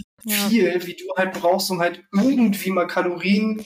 [0.49, 0.87] viel, ja.
[0.87, 3.65] wie du halt brauchst, um halt irgendwie mal Kalorien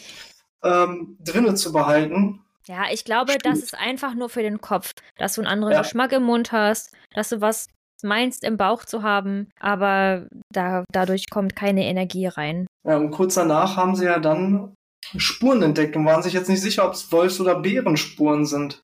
[0.62, 2.40] ähm, drinnen zu behalten.
[2.66, 3.46] Ja, ich glaube, Stimmt.
[3.46, 5.82] das ist einfach nur für den Kopf, dass du einen anderen ja.
[5.82, 7.68] Geschmack im Mund hast, dass du was
[8.02, 12.66] meinst im Bauch zu haben, aber da, dadurch kommt keine Energie rein.
[12.86, 14.74] Ja, und kurz danach haben sie ja dann
[15.16, 18.82] Spuren entdeckt und waren sich jetzt nicht sicher, ob es Wolfs- oder Bärenspuren sind.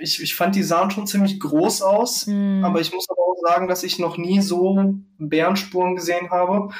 [0.00, 2.62] Ich, ich fand, die sahen schon ziemlich groß aus, mm.
[2.62, 6.74] aber ich muss aber auch sagen, dass ich noch nie so Bärenspuren gesehen habe.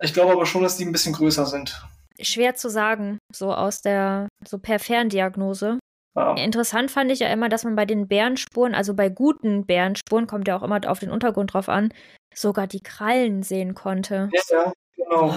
[0.00, 1.82] Ich glaube aber schon, dass die ein bisschen größer sind
[2.20, 5.78] schwer zu sagen, so aus der, so per Ferndiagnose.
[6.16, 6.34] Ja.
[6.34, 10.48] Interessant fand ich ja immer, dass man bei den Bärenspuren, also bei guten Bärenspuren, kommt
[10.48, 11.92] ja auch immer auf den Untergrund drauf an,
[12.34, 14.30] sogar die Krallen sehen konnte.
[14.50, 15.28] Ja, genau.
[15.28, 15.34] Oh.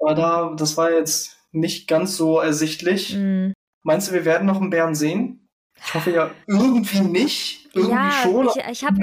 [0.00, 3.16] Aber da, das war jetzt nicht ganz so ersichtlich.
[3.16, 3.52] Mm.
[3.84, 5.41] Meinst du, wir werden noch einen Bären sehen?
[5.84, 7.68] Ich hoffe ja irgendwie nicht.
[7.74, 8.46] Irgendwie ja, schon.
[8.46, 8.94] Ich, ich, hab,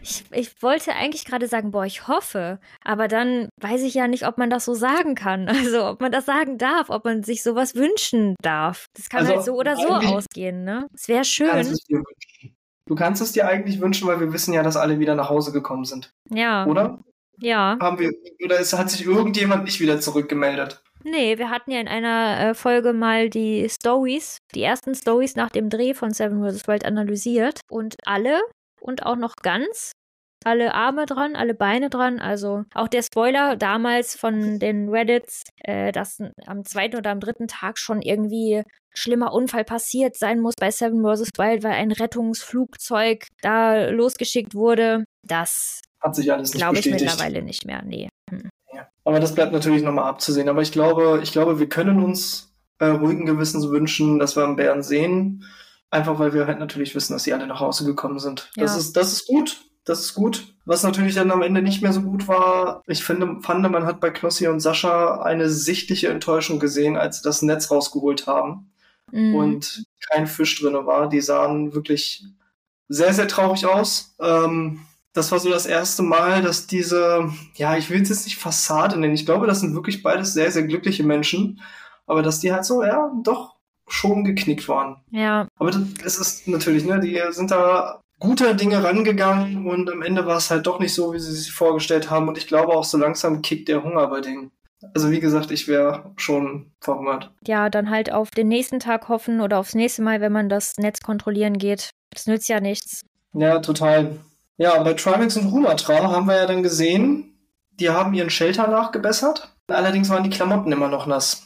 [0.00, 2.60] ich, ich wollte eigentlich gerade sagen, boah, ich hoffe.
[2.84, 5.48] Aber dann weiß ich ja nicht, ob man das so sagen kann.
[5.66, 8.86] Also, ob man das sagen darf, ob man sich sowas wünschen darf.
[8.94, 10.86] Das kann also, halt so oder so ausgehen, ne?
[10.94, 11.74] Es wäre schön.
[12.86, 15.50] Du kannst es dir eigentlich wünschen, weil wir wissen ja, dass alle wieder nach Hause
[15.50, 16.10] gekommen sind.
[16.30, 16.66] Ja.
[16.66, 17.00] Oder?
[17.38, 17.76] Ja.
[17.80, 18.12] Haben wir,
[18.44, 20.82] oder es hat sich irgendjemand nicht wieder zurückgemeldet?
[21.08, 25.50] Nee, wir hatten ja in einer äh, Folge mal die Stories, die ersten Stories nach
[25.50, 26.66] dem Dreh von Seven vs.
[26.66, 28.40] Wild analysiert und alle
[28.80, 29.92] und auch noch ganz
[30.44, 32.18] alle Arme dran, alle Beine dran.
[32.18, 37.46] Also auch der Spoiler damals von den Reddits, äh, dass am zweiten oder am dritten
[37.46, 41.30] Tag schon irgendwie schlimmer Unfall passiert sein muss bei Seven vs.
[41.36, 45.04] Wild, weil ein Rettungsflugzeug da losgeschickt wurde.
[45.22, 47.82] Das hat sich alles nicht Glaube ich mittlerweile nicht mehr.
[47.84, 48.08] Nee.
[48.28, 48.50] Hm.
[49.06, 50.48] Aber das bleibt natürlich nochmal abzusehen.
[50.48, 54.56] Aber ich glaube, ich glaube, wir können uns äh, ruhigen Gewissens wünschen, dass wir einen
[54.56, 55.44] Bären sehen.
[55.90, 58.50] Einfach weil wir halt natürlich wissen, dass sie alle nach Hause gekommen sind.
[58.56, 58.64] Ja.
[58.64, 59.60] Das ist, das ist gut.
[59.84, 60.52] Das ist gut.
[60.64, 64.00] Was natürlich dann am Ende nicht mehr so gut war, ich finde, fand, man hat
[64.00, 68.72] bei Knossi und Sascha eine sichtliche Enttäuschung gesehen, als sie das Netz rausgeholt haben
[69.12, 69.36] mhm.
[69.36, 71.08] und kein Fisch drin war.
[71.08, 72.24] Die sahen wirklich
[72.88, 74.16] sehr, sehr traurig aus.
[74.20, 74.80] Ähm,
[75.16, 78.98] das war so das erste Mal, dass diese, ja, ich will es jetzt nicht Fassade
[78.98, 79.14] nennen.
[79.14, 81.60] Ich glaube, das sind wirklich beides sehr, sehr glückliche Menschen.
[82.06, 83.56] Aber dass die halt so, ja, doch
[83.88, 84.96] schon geknickt waren.
[85.10, 85.48] Ja.
[85.58, 90.36] Aber das ist natürlich, ne, die sind da guter Dinge rangegangen und am Ende war
[90.36, 92.28] es halt doch nicht so, wie sie sich vorgestellt haben.
[92.28, 94.50] Und ich glaube auch so langsam kickt der Hunger bei denen.
[94.94, 97.32] Also wie gesagt, ich wäre schon verhungert.
[97.46, 100.76] Ja, dann halt auf den nächsten Tag hoffen oder aufs nächste Mal, wenn man das
[100.76, 101.90] Netz kontrollieren geht.
[102.10, 103.02] Das nützt ja nichts.
[103.32, 104.18] Ja, total.
[104.58, 107.36] Ja, bei Trimax und Rumatra haben wir ja dann gesehen,
[107.70, 109.54] die haben ihren Shelter nachgebessert.
[109.68, 111.42] Allerdings waren die Klamotten immer noch nass.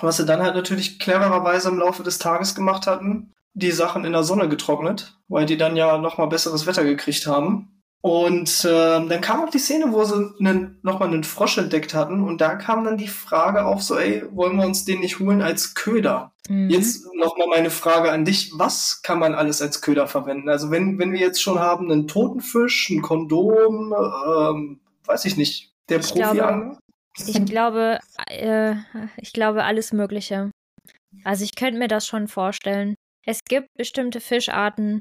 [0.00, 4.12] Was sie dann halt natürlich clevererweise im Laufe des Tages gemacht hatten, die Sachen in
[4.12, 7.75] der Sonne getrocknet, weil die dann ja nochmal besseres Wetter gekriegt haben.
[8.02, 8.68] Und äh,
[9.06, 12.54] dann kam auch die Szene, wo sie einen, nochmal einen Frosch entdeckt hatten und da
[12.54, 16.32] kam dann die Frage auf so, ey, wollen wir uns den nicht holen als Köder?
[16.48, 16.70] Mhm.
[16.70, 20.48] Jetzt nochmal meine Frage an dich, was kann man alles als Köder verwenden?
[20.48, 25.72] Also wenn, wenn wir jetzt schon haben einen Totenfisch, ein Kondom, ähm, weiß ich nicht,
[25.88, 26.78] der Profi glaube,
[27.18, 28.74] ich glaube, äh,
[29.16, 30.50] ich glaube alles Mögliche.
[31.24, 32.94] Also ich könnte mir das schon vorstellen.
[33.24, 35.00] Es gibt bestimmte Fischarten,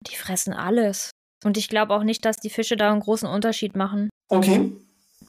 [0.00, 1.10] die fressen alles.
[1.44, 4.10] Und ich glaube auch nicht, dass die Fische da einen großen Unterschied machen.
[4.28, 4.72] Okay.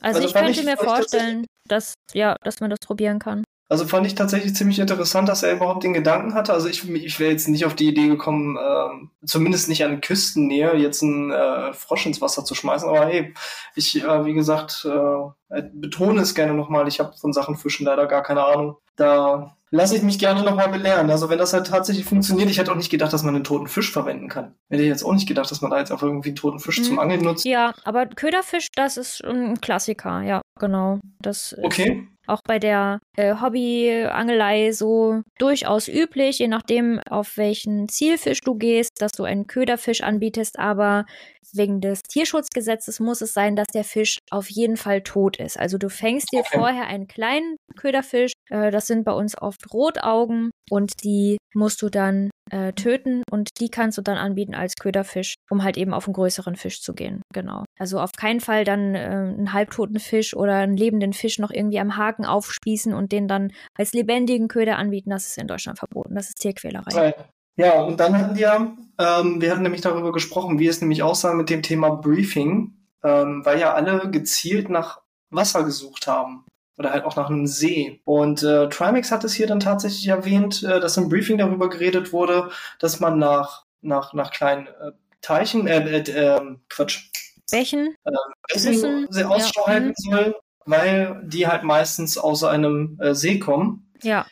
[0.01, 3.43] Also, also ich könnte ich, mir vorstellen, dass, ja, dass man das probieren kann.
[3.67, 6.53] Also fand ich tatsächlich ziemlich interessant, dass er überhaupt den Gedanken hatte.
[6.53, 10.75] Also ich, ich wäre jetzt nicht auf die Idee gekommen, ähm, zumindest nicht an Küstennähe,
[10.75, 12.87] jetzt einen äh, Frosch ins Wasser zu schmeißen.
[12.87, 13.33] Aber hey,
[13.73, 16.87] ich, äh, wie gesagt, äh, betone es gerne nochmal.
[16.87, 18.77] Ich habe von Sachen Fischen leider gar keine Ahnung.
[18.97, 21.09] Da lasse ich mich gerne nochmal belehren.
[21.09, 23.67] Also wenn das halt tatsächlich funktioniert, ich hätte auch nicht gedacht, dass man einen toten
[23.67, 24.55] Fisch verwenden kann.
[24.69, 26.79] Hätte ich jetzt auch nicht gedacht, dass man da jetzt einfach irgendwie einen toten Fisch
[26.79, 26.83] mhm.
[26.83, 27.45] zum Angeln nutzt.
[27.45, 30.99] Ja, aber Köderfisch, das ist ein Klassiker, ja, genau.
[31.19, 38.41] Das okay auch bei der äh, Hobbyangelei so durchaus üblich, je nachdem, auf welchen Zielfisch
[38.41, 41.05] du gehst, dass du einen Köderfisch anbietest, aber
[41.53, 45.57] wegen des Tierschutzgesetzes muss es sein, dass der Fisch auf jeden Fall tot ist.
[45.57, 50.51] Also du fängst dir vorher einen kleinen Köderfisch, äh, das sind bei uns oft Rotaugen
[50.69, 55.35] und die musst du dann äh, töten und die kannst du dann anbieten als Köderfisch,
[55.49, 57.21] um halt eben auf einen größeren Fisch zu gehen.
[57.33, 57.63] Genau.
[57.79, 61.79] Also auf keinen Fall dann äh, einen halbtoten Fisch oder einen lebenden Fisch noch irgendwie
[61.79, 65.09] am Haken aufspießen und den dann als lebendigen Köder anbieten.
[65.09, 66.15] Das ist in Deutschland verboten.
[66.15, 67.15] Das ist Tierquälerei.
[67.57, 71.33] Ja, und dann hatten wir, ähm, wir hatten nämlich darüber gesprochen, wie es nämlich aussah
[71.33, 76.43] mit dem Thema Briefing, ähm, weil ja alle gezielt nach Wasser gesucht haben
[76.77, 78.01] oder halt auch nach einem See.
[78.03, 82.11] Und äh, Trimax hat es hier dann tatsächlich erwähnt, äh, dass im Briefing darüber geredet
[82.11, 87.09] wurde, dass man nach, nach, nach kleinen äh, Teichen, äh, äh, äh Quatsch.
[87.49, 87.95] Bächen?
[88.03, 88.11] Äh,
[88.53, 89.67] Bächen sehr Ausschau ja.
[89.67, 90.11] halten mhm.
[90.11, 90.35] soll,
[90.65, 93.91] weil die halt meistens aus einem äh, See kommen.
[94.01, 94.25] Ja.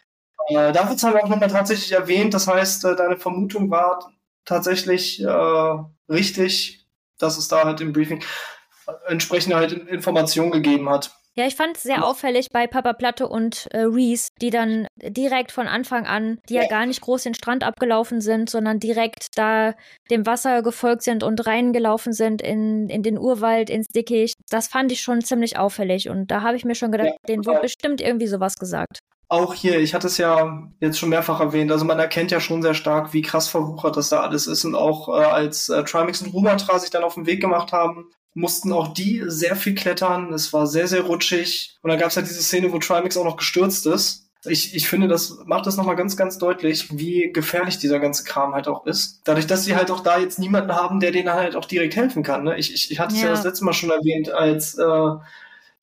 [0.47, 2.33] Äh, da wird es halt auch nochmal tatsächlich erwähnt.
[2.33, 4.11] Das heißt, äh, deine Vermutung war
[4.45, 5.77] tatsächlich äh,
[6.09, 6.85] richtig,
[7.17, 8.21] dass es da halt im Briefing
[9.07, 11.11] entsprechende halt Informationen gegeben hat.
[11.35, 15.51] Ja, ich fand es sehr auffällig bei Papa Platte und äh, Reese, die dann direkt
[15.51, 19.73] von Anfang an, die ja gar nicht groß den Strand abgelaufen sind, sondern direkt da
[20.11, 24.35] dem Wasser gefolgt sind und reingelaufen sind in, in den Urwald, ins Dickicht.
[24.49, 27.45] Das fand ich schon ziemlich auffällig und da habe ich mir schon gedacht, ja, denen
[27.45, 28.99] wird bestimmt irgendwie sowas gesagt.
[29.27, 32.61] Auch hier, ich hatte es ja jetzt schon mehrfach erwähnt, also man erkennt ja schon
[32.61, 36.21] sehr stark, wie krass verwuchert das da alles ist und auch äh, als äh, Trimix
[36.21, 40.33] und Rumatra sich dann auf den Weg gemacht haben, mussten auch die sehr viel klettern.
[40.33, 41.77] Es war sehr, sehr rutschig.
[41.81, 44.29] Und dann gab es halt diese Szene, wo Trimix auch noch gestürzt ist.
[44.45, 48.53] Ich, ich finde, das macht das nochmal ganz, ganz deutlich, wie gefährlich dieser ganze Kram
[48.53, 49.21] halt auch ist.
[49.23, 52.23] Dadurch, dass sie halt auch da jetzt niemanden haben, der denen halt auch direkt helfen
[52.23, 52.43] kann.
[52.43, 52.57] Ne?
[52.57, 53.27] Ich, ich, ich hatte es ja.
[53.27, 55.09] ja das letzte Mal schon erwähnt, als äh,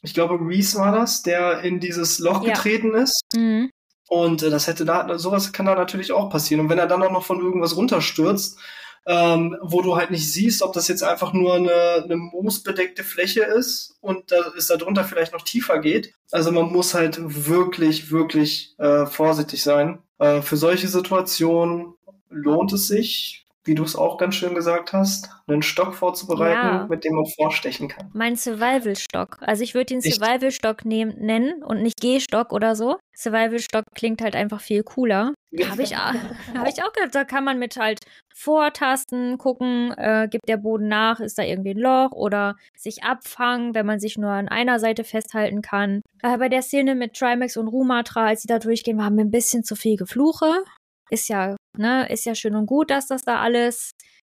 [0.02, 2.52] ich glaube, Reese war das, der in dieses Loch ja.
[2.52, 3.22] getreten ist.
[3.34, 3.70] Mhm.
[4.08, 6.60] Und äh, das hätte da, sowas kann da natürlich auch passieren.
[6.60, 8.58] Und wenn er dann auch noch von irgendwas runterstürzt,
[9.06, 13.42] ähm, wo du halt nicht siehst, ob das jetzt einfach nur eine, eine moosbedeckte Fläche
[13.42, 16.12] ist und da es darunter vielleicht noch tiefer geht.
[16.30, 19.98] Also man muss halt wirklich, wirklich äh, vorsichtig sein.
[20.18, 21.94] Äh, für solche Situationen
[22.28, 26.86] lohnt es sich, wie du es auch ganz schön gesagt hast, einen Stock vorzubereiten, ja.
[26.88, 28.10] mit dem man vorstechen kann.
[28.14, 29.38] Mein Survival-Stock.
[29.40, 32.96] Also ich würde den Survival-Stock nennen und nicht G-Stock oder so.
[33.14, 35.34] Survival-Stock klingt halt einfach viel cooler.
[35.68, 38.00] Habe ich, hab ich auch gedacht, da kann man mit halt
[38.34, 43.74] vortasten, gucken, äh, gibt der Boden nach, ist da irgendwie ein Loch oder sich abfangen,
[43.74, 46.00] wenn man sich nur an einer Seite festhalten kann.
[46.22, 49.30] Äh, bei der Szene mit Trimax und Rumatra, als sie da durchgehen, haben wir ein
[49.30, 50.64] bisschen zu viel Gefluche.
[51.10, 53.90] Ist ja, ne, ist ja schön und gut, dass das da alles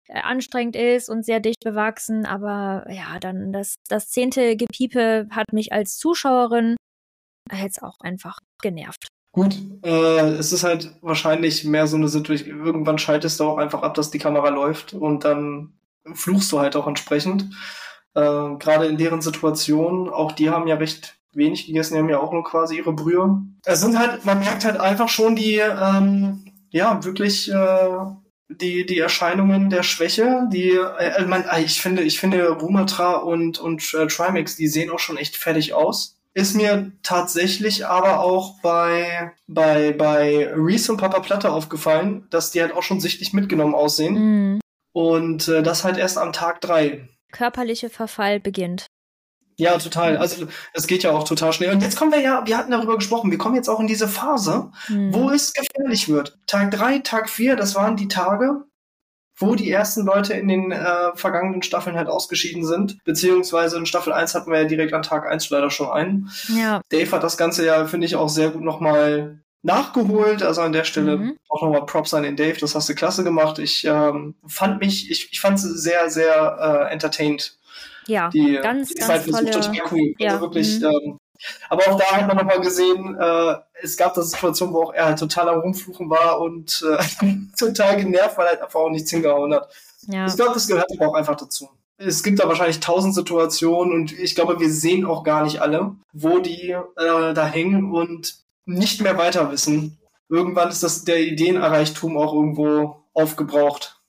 [0.08, 2.26] äh, anstrengend ist und sehr dicht bewachsen.
[2.26, 6.76] Aber ja, dann das, das zehnte Gepiepe hat mich als Zuschauerin
[7.52, 9.08] jetzt auch einfach genervt.
[9.34, 13.82] Gut, äh, es ist halt wahrscheinlich mehr so eine Situation, irgendwann schaltest du auch einfach
[13.82, 15.74] ab, dass die Kamera läuft und dann
[16.14, 17.50] fluchst du halt auch entsprechend.
[18.14, 18.22] Äh,
[18.60, 22.32] Gerade in deren Situation, auch die haben ja recht wenig gegessen, die haben ja auch
[22.32, 23.42] nur quasi ihre Brühe.
[23.66, 26.43] Es sind halt, man merkt halt einfach schon die, ähm,
[26.74, 27.90] ja, wirklich äh,
[28.50, 33.94] die, die Erscheinungen der Schwäche, die, äh, man, ich finde, ich finde Rumatra und, und
[33.94, 39.32] äh, Trimax, die sehen auch schon echt fertig aus ist mir tatsächlich aber auch bei,
[39.48, 44.14] bei, bei Reese und Papa Platte aufgefallen, dass die halt auch schon sichtlich mitgenommen aussehen.
[44.16, 44.60] Mhm.
[44.94, 47.08] Und äh, das halt erst am Tag drei.
[47.32, 48.88] Körperliche Verfall beginnt.
[49.58, 50.18] Ja, total.
[50.18, 51.72] Also es geht ja auch total schnell.
[51.72, 54.08] Und jetzt kommen wir ja, wir hatten darüber gesprochen, wir kommen jetzt auch in diese
[54.08, 55.14] Phase, mhm.
[55.14, 56.38] wo es gefährlich wird.
[56.48, 58.64] Tag drei, Tag vier, das waren die Tage,
[59.38, 63.04] wo die ersten Leute in den äh, vergangenen Staffeln halt ausgeschieden sind.
[63.04, 66.30] Beziehungsweise in Staffel 1 hatten wir ja direkt an Tag 1 leider schon einen.
[66.48, 66.82] Ja.
[66.90, 70.44] Dave hat das Ganze ja, finde ich, auch sehr gut nochmal nachgeholt.
[70.44, 71.38] Also an der Stelle mhm.
[71.50, 73.60] auch nochmal Props an den Dave, das hast du klasse gemacht.
[73.60, 76.58] Ich ähm, fand mich, ich, ich fand es sehr, sehr
[76.90, 77.58] äh, entertained.
[78.08, 79.52] Ja, die, ganz, die ganz tolle.
[79.52, 80.14] Total cool.
[80.18, 80.32] Ja.
[80.32, 80.86] Also wirklich, mhm.
[80.86, 81.20] ähm,
[81.70, 85.06] aber auch da hat man nochmal gesehen, äh, es gab da Situationen, wo auch er
[85.06, 89.12] halt total am Rumfluchen war und äh, total genervt, weil er halt einfach auch nichts
[89.12, 89.70] hingehauen hat.
[90.08, 90.26] Ja.
[90.26, 91.70] Ich glaube, das gehört aber auch einfach dazu.
[91.98, 95.96] Es gibt da wahrscheinlich tausend Situationen und ich glaube, wir sehen auch gar nicht alle,
[96.12, 100.00] wo die äh, da hängen und nicht mehr weiter wissen.
[100.30, 104.02] Irgendwann ist das der Ideenerreichtum auch irgendwo aufgebraucht.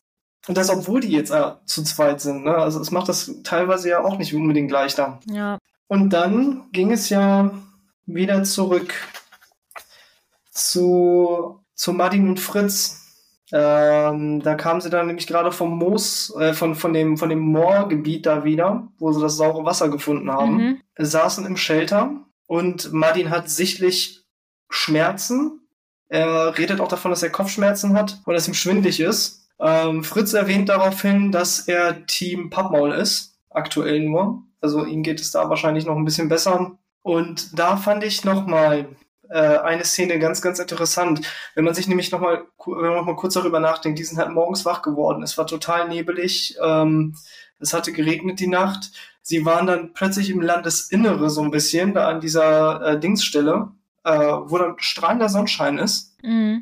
[0.47, 2.45] Und das, obwohl die jetzt äh, zu zweit sind.
[2.45, 2.55] Ne?
[2.55, 5.21] Also es macht das teilweise ja auch nicht unbedingt leichter.
[5.27, 5.59] Ja.
[5.89, 7.51] Und dann ging es ja
[8.07, 8.95] wieder zurück
[10.51, 13.01] zu, zu Martin und Fritz.
[13.53, 17.41] Ähm, da kamen sie dann nämlich gerade vom Moos, äh, von, von dem, von dem
[17.41, 20.81] Moorgebiet da wieder, wo sie das saure Wasser gefunden haben, mhm.
[20.99, 22.11] saßen im Shelter
[22.47, 24.25] und Martin hat sichtlich
[24.69, 25.61] Schmerzen.
[26.09, 29.44] Er redet auch davon, dass er Kopfschmerzen hat und dass ihm schwindlig ist.
[29.59, 34.43] Ähm, Fritz erwähnt daraufhin, dass er Team Pappmaul ist, aktuell nur.
[34.61, 36.79] Also ihm geht es da wahrscheinlich noch ein bisschen besser.
[37.03, 38.89] Und da fand ich nochmal
[39.29, 41.21] äh, eine Szene ganz, ganz interessant.
[41.55, 44.31] Wenn man sich nämlich nochmal, wenn man noch mal kurz darüber nachdenkt, die sind halt
[44.31, 45.23] morgens wach geworden.
[45.23, 46.57] Es war total nebelig.
[46.63, 47.15] Ähm,
[47.59, 48.91] es hatte geregnet die Nacht.
[49.23, 53.69] Sie waren dann plötzlich im Landesinnere so ein bisschen, da an dieser äh, Dingsstelle,
[54.05, 56.15] äh, wo dann strahlender Sonnenschein ist.
[56.23, 56.61] Mhm.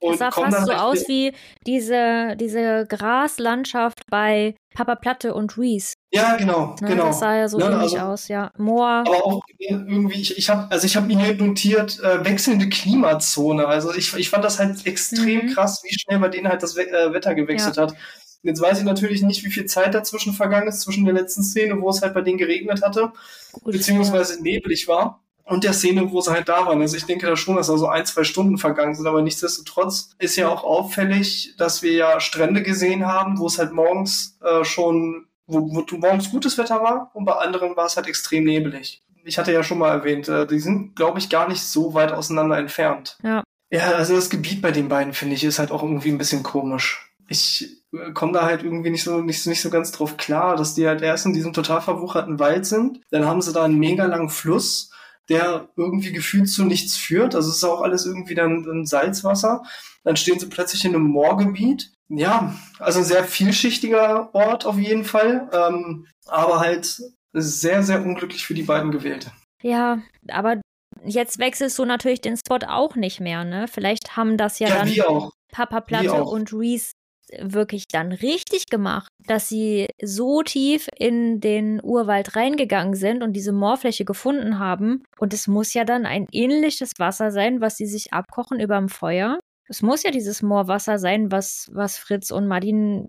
[0.00, 1.32] Das sah fast so aus wie
[1.66, 5.94] diese, diese Graslandschaft bei Papa Platte und Reese.
[6.12, 7.06] Ja, genau, ne, genau.
[7.06, 8.50] Das sah ja so ja, ähnlich also, aus, ja.
[8.58, 8.86] Moor.
[8.86, 13.66] Aber auch irgendwie, ich, ich habe also ich habe mir hier notiert, äh, wechselnde Klimazone.
[13.66, 15.54] Also ich, ich fand das halt extrem mhm.
[15.54, 17.84] krass, wie schnell bei denen halt das We äh, Wetter gewechselt ja.
[17.84, 17.94] hat.
[18.42, 21.80] Jetzt weiß ich natürlich nicht, wie viel Zeit dazwischen vergangen ist, zwischen der letzten Szene,
[21.80, 23.12] wo es halt bei denen geregnet hatte,
[23.52, 24.42] Gut, beziehungsweise ja.
[24.42, 26.80] nebelig war und der Szene, wo sie halt da waren.
[26.80, 30.10] Also ich denke da schon, dass da so ein, zwei Stunden vergangen sind, aber nichtsdestotrotz
[30.18, 34.64] ist ja auch auffällig, dass wir ja Strände gesehen haben, wo es halt morgens äh,
[34.64, 39.02] schon, wo, wo morgens gutes Wetter war und bei anderen war es halt extrem nebelig.
[39.24, 42.12] Ich hatte ja schon mal erwähnt, äh, die sind, glaube ich, gar nicht so weit
[42.12, 43.16] auseinander entfernt.
[43.22, 43.42] Ja.
[43.70, 46.44] Ja, also das Gebiet bei den beiden, finde ich, ist halt auch irgendwie ein bisschen
[46.44, 47.10] komisch.
[47.28, 50.74] Ich äh, komme da halt irgendwie nicht so, nicht, nicht so ganz drauf klar, dass
[50.74, 53.00] die halt erst in diesem total verwucherten Wald sind.
[53.10, 54.90] Dann haben sie da einen mega langen Fluss
[55.28, 57.34] der irgendwie gefühlt zu nichts führt.
[57.34, 59.62] Also es ist auch alles irgendwie dann, dann Salzwasser.
[60.04, 61.92] Dann stehen sie plötzlich in einem Moorgebiet.
[62.08, 65.48] Ja, also ein sehr vielschichtiger Ort auf jeden Fall.
[65.52, 67.00] Ähm, aber halt
[67.32, 69.30] sehr, sehr unglücklich für die beiden gewählt.
[69.62, 70.60] Ja, aber
[71.04, 73.66] jetzt wechselst du natürlich den Spot auch nicht mehr, ne?
[73.68, 76.92] Vielleicht haben das ja, ja dann Papa Platte und Reese
[77.40, 83.52] wirklich dann richtig gemacht, dass sie so tief in den Urwald reingegangen sind und diese
[83.52, 85.02] Moorfläche gefunden haben.
[85.18, 89.38] Und es muss ja dann ein ähnliches Wasser sein, was sie sich abkochen überm Feuer.
[89.68, 93.08] Es muss ja dieses Moorwasser sein, was, was Fritz und Martin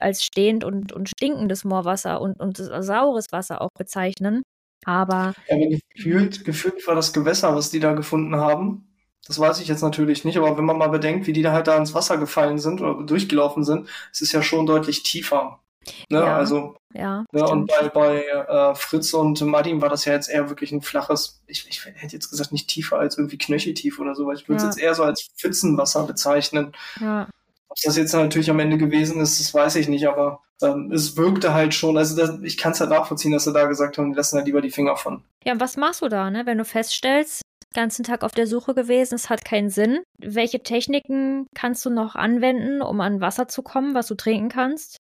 [0.00, 4.42] als stehend und, und stinkendes Moorwasser und, und saures Wasser auch bezeichnen.
[4.84, 5.34] Aber.
[5.48, 5.56] Ja,
[5.94, 8.89] gefühlt, gefühlt war das Gewässer, was die da gefunden haben,
[9.26, 11.66] das weiß ich jetzt natürlich nicht, aber wenn man mal bedenkt, wie die da halt
[11.66, 15.60] da ins Wasser gefallen sind oder durchgelaufen sind, es ist ja schon deutlich tiefer.
[16.08, 16.18] Ne?
[16.18, 17.44] Ja, also, ja, ne?
[17.46, 21.42] und bei, bei äh, Fritz und Martin war das ja jetzt eher wirklich ein flaches,
[21.46, 24.58] ich, ich hätte jetzt gesagt nicht tiefer als irgendwie knöcheltief oder so, weil ich würde
[24.58, 24.68] es ja.
[24.68, 26.72] jetzt eher so als Pfützenwasser bezeichnen.
[27.00, 27.28] Ja.
[27.70, 31.16] Ob das jetzt natürlich am Ende gewesen ist, das weiß ich nicht, aber ähm, es
[31.16, 34.10] wirkte halt schon, also das, ich kann es halt nachvollziehen, dass sie da gesagt haben,
[34.10, 35.24] die lassen halt lieber die Finger von.
[35.44, 36.46] Ja, und was machst du da, ne?
[36.46, 37.42] Wenn du feststellst,
[37.72, 39.14] ganzen Tag auf der Suche gewesen.
[39.14, 40.00] Es hat keinen Sinn.
[40.18, 44.98] Welche Techniken kannst du noch anwenden, um an Wasser zu kommen, was du trinken kannst?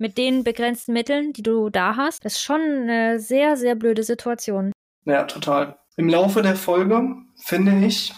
[0.00, 2.24] mit den begrenzten Mitteln, die du da hast.
[2.24, 4.72] Das ist schon eine sehr, sehr blöde Situation.
[5.04, 5.78] Ja, total.
[5.96, 8.12] Im Laufe der Folge, finde ich,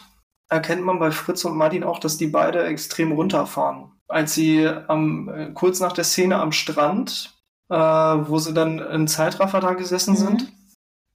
[0.53, 3.91] erkennt man bei Fritz und Martin auch, dass die beide extrem runterfahren.
[4.07, 7.35] Als sie am, äh, kurz nach der Szene am Strand,
[7.71, 10.17] äh, wo sie dann in Zeitraffer da gesessen mhm.
[10.17, 10.53] sind,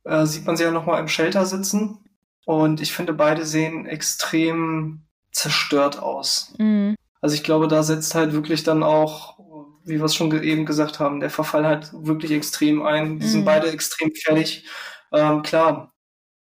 [0.05, 1.99] äh, sieht man sie ja nochmal im Shelter sitzen.
[2.45, 6.55] Und ich finde, beide sehen extrem zerstört aus.
[6.57, 6.95] Mhm.
[7.21, 9.37] Also ich glaube, da setzt halt wirklich dann auch,
[9.83, 13.19] wie wir es schon eben gesagt haben, der Verfall halt wirklich extrem ein.
[13.19, 13.31] Die mhm.
[13.31, 14.65] sind beide extrem fertig.
[15.11, 15.93] Ähm, klar,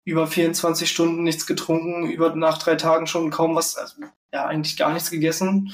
[0.04, 3.96] über 24 Stunden nichts getrunken, über nach drei Tagen schon kaum was, also,
[4.34, 5.74] ja, eigentlich gar nichts gegessen.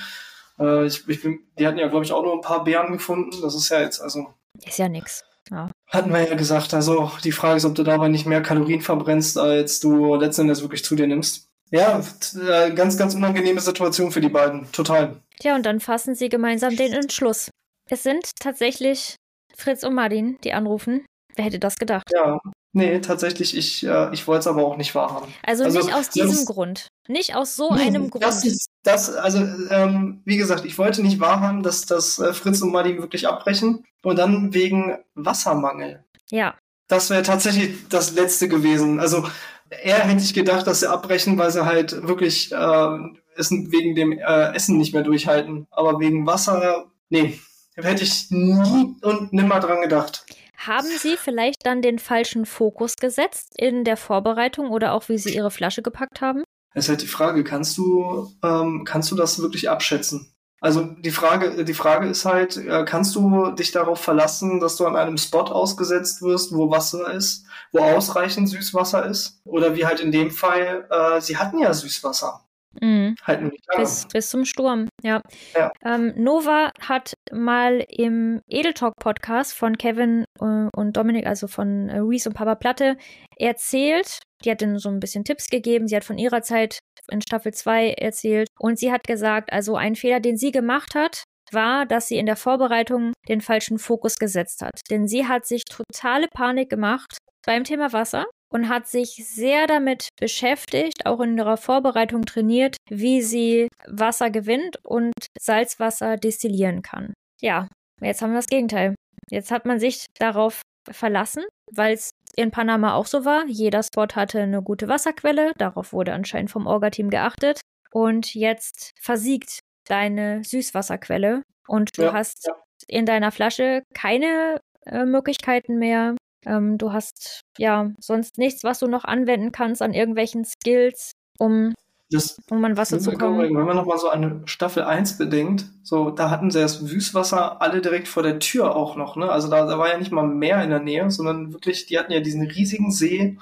[0.60, 3.42] Äh, ich, ich bin, die hatten ja, glaube ich, auch nur ein paar Beeren gefunden.
[3.42, 4.34] Das ist ja jetzt, also.
[4.66, 5.24] Ist ja nix.
[5.52, 5.70] Ja.
[5.88, 6.74] Hatten wir ja gesagt.
[6.74, 10.84] Also die Frage ist, ob du dabei nicht mehr Kalorien verbrennst, als du letztendlich wirklich
[10.84, 11.48] zu dir nimmst.
[11.70, 12.02] Ja,
[12.50, 14.72] äh, ganz, ganz unangenehme Situation für die beiden.
[14.72, 15.22] Total.
[15.42, 17.50] Ja, und dann fassen sie gemeinsam den Entschluss.
[17.90, 19.16] Es sind tatsächlich
[19.56, 21.06] Fritz und Martin, die anrufen.
[21.36, 22.10] Wer hätte das gedacht?
[22.14, 22.40] Ja,
[22.78, 25.34] Nee, tatsächlich, ich, äh, ich wollte es aber auch nicht wahrhaben.
[25.42, 26.90] Also, also nicht aus diesem Grund.
[27.08, 28.24] Nicht aus so nee, einem Grund.
[28.24, 29.40] Das ist, das, also,
[29.72, 33.84] ähm, wie gesagt, ich wollte nicht wahrhaben, dass, dass äh, Fritz und Martin wirklich abbrechen.
[34.04, 36.04] Und dann wegen Wassermangel.
[36.30, 36.54] Ja.
[36.88, 39.00] Das wäre tatsächlich das Letzte gewesen.
[39.00, 39.28] Also,
[39.72, 42.98] eher hätte ich gedacht, dass sie abbrechen, weil sie halt wirklich äh,
[43.36, 45.66] Essen, wegen dem äh, Essen nicht mehr durchhalten.
[45.72, 47.40] Aber wegen Wasser, nee,
[47.76, 50.28] hätte ich nie und nimmer dran gedacht.
[50.58, 55.36] Haben Sie vielleicht dann den falschen Fokus gesetzt in der Vorbereitung oder auch wie Sie
[55.36, 56.44] Ihre Flasche gepackt haben?
[56.74, 60.34] Das ist halt die Frage, kannst du, ähm, kannst du das wirklich abschätzen?
[60.60, 64.88] Also die Frage, die Frage ist halt, äh, kannst du dich darauf verlassen, dass du
[64.88, 69.40] an einem Spot ausgesetzt wirst, wo Wasser ist, wo ausreichend Süßwasser ist?
[69.46, 72.47] Oder wie halt in dem Fall, äh, sie hatten ja Süßwasser.
[72.82, 73.16] Mhm.
[73.24, 73.82] Halt nicht lange.
[73.82, 75.22] Bis, bis zum Sturm, ja.
[75.56, 75.72] ja.
[75.84, 82.30] Ähm, Nova hat mal im Edeltalk-Podcast von Kevin äh, und Dominik, also von äh, Reese
[82.30, 82.98] und Papa Platte,
[83.38, 84.20] erzählt.
[84.44, 85.88] Die hat ihnen so ein bisschen Tipps gegeben.
[85.88, 86.80] Sie hat von ihrer Zeit
[87.12, 88.48] in Staffel 2 erzählt.
[88.60, 92.26] Und sie hat gesagt, also ein Fehler, den sie gemacht hat, war, dass sie in
[92.26, 94.82] der Vorbereitung den falschen Fokus gesetzt hat.
[94.90, 100.10] Denn sie hat sich totale Panik gemacht beim Thema Wasser und hat sich sehr damit
[100.20, 107.14] beschäftigt, auch in ihrer Vorbereitung trainiert, wie sie Wasser gewinnt und Salzwasser destillieren kann.
[107.42, 107.68] Ja,
[108.02, 108.96] jetzt haben wir das Gegenteil.
[109.30, 113.46] Jetzt hat man sich darauf verlassen, weil es in Panama auch so war.
[113.48, 117.60] Jeder Spot hatte eine gute Wasserquelle, darauf wurde anscheinend vom Orga-Team geachtet.
[117.92, 122.56] Und jetzt versiegt deine Süßwasserquelle und du ja, hast ja.
[122.88, 126.16] in deiner Flasche keine äh, Möglichkeiten mehr,
[126.48, 131.76] ähm, du hast ja sonst nichts, was du noch anwenden kannst an irgendwelchen Skills, um,
[132.10, 133.40] das, um an Wasser zu kommen.
[133.40, 137.82] Wenn man nochmal so eine Staffel 1 bedenkt, so, da hatten sie das Wüstwasser alle
[137.82, 139.30] direkt vor der Tür auch noch, ne?
[139.30, 142.14] Also da, da war ja nicht mal Meer in der Nähe, sondern wirklich, die hatten
[142.14, 143.38] ja diesen riesigen See,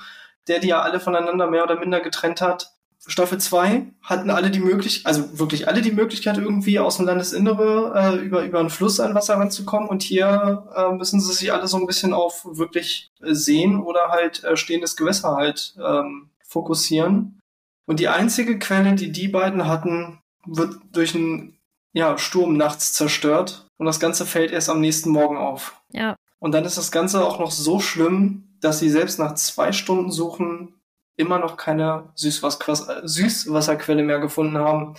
[0.47, 2.74] der die ja alle voneinander mehr oder minder getrennt hat.
[3.07, 7.93] Staffel 2 hatten alle die Möglichkeit, also wirklich alle die Möglichkeit, irgendwie aus dem Landesinnere
[7.95, 9.89] äh, über, über einen Fluss an Wasser ranzukommen.
[9.89, 14.09] Und hier äh, müssen sie sich alle so ein bisschen auf wirklich äh, Seen oder
[14.09, 17.39] halt äh, stehendes Gewässer halt ähm, fokussieren.
[17.85, 21.59] Und die einzige Quelle, die die beiden hatten, wird durch einen
[21.93, 23.67] ja, Sturm nachts zerstört.
[23.77, 25.79] Und das Ganze fällt erst am nächsten Morgen auf.
[25.91, 26.15] Ja.
[26.39, 30.11] Und dann ist das Ganze auch noch so schlimm, dass sie selbst nach zwei Stunden
[30.11, 30.74] Suchen
[31.17, 34.95] immer noch keine Süßwasserquelle mehr gefunden haben.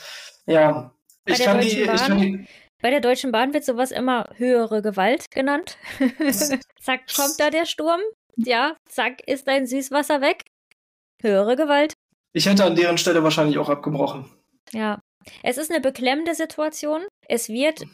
[0.46, 0.92] Ja,
[1.26, 2.46] ich kann, die, ich kann die.
[2.82, 5.78] Bei der Deutschen Bahn wird sowas immer höhere Gewalt genannt.
[6.80, 8.00] zack, kommt da der Sturm.
[8.36, 10.44] Ja, zack, ist dein Süßwasser weg.
[11.22, 11.94] Höhere Gewalt.
[12.32, 14.30] Ich hätte an deren Stelle wahrscheinlich auch abgebrochen.
[14.72, 15.00] Ja.
[15.42, 17.06] Es ist eine beklemmende Situation.
[17.26, 17.84] Es wird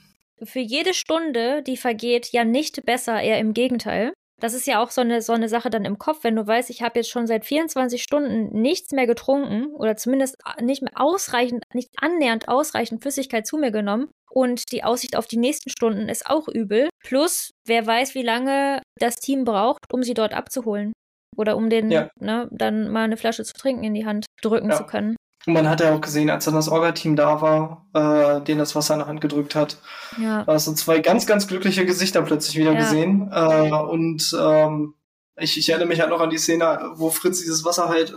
[0.43, 4.13] für jede Stunde, die vergeht, ja nicht besser, eher im Gegenteil.
[4.43, 6.69] Das ist ja auch so eine, so eine Sache dann im Kopf, wenn du weißt,
[6.69, 11.63] ich habe jetzt schon seit 24 Stunden nichts mehr getrunken oder zumindest nicht mehr ausreichend,
[11.73, 16.27] nicht annähernd ausreichend Flüssigkeit zu mir genommen und die Aussicht auf die nächsten Stunden ist
[16.27, 16.89] auch übel.
[17.05, 20.93] Plus, wer weiß, wie lange das Team braucht, um sie dort abzuholen.
[21.37, 22.11] Oder um den, ja.
[22.19, 24.77] ne, dann mal eine Flasche zu trinken in die Hand drücken ja.
[24.77, 25.17] zu können.
[25.47, 28.77] Und man hat ja auch gesehen, als dann das Orga-Team da war, äh, denen das
[28.77, 29.79] Wasser in die Hand gedrückt hat,
[30.21, 30.45] ja.
[30.45, 32.81] da hast du zwei ganz, ganz glückliche Gesichter plötzlich wieder ja.
[32.81, 33.31] gesehen.
[33.33, 34.95] Äh, und ähm,
[35.37, 38.15] ich, ich erinnere mich halt noch an die Szene, wo Fritz dieses Wasser halt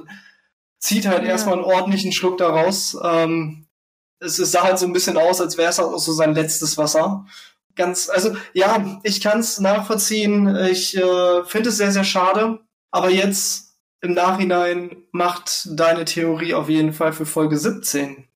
[0.79, 1.29] zieht halt ja.
[1.29, 2.95] erstmal einen ordentlichen Schluck daraus.
[3.03, 3.65] Ähm,
[4.19, 6.77] es, es sah halt so ein bisschen aus, als wäre es auch so sein letztes
[6.77, 7.25] Wasser.
[7.75, 10.55] Ganz, also ja, ich kann es nachvollziehen.
[10.67, 12.59] Ich äh, finde es sehr, sehr schade.
[12.91, 18.27] Aber jetzt im Nachhinein macht deine Theorie auf jeden Fall für Folge 17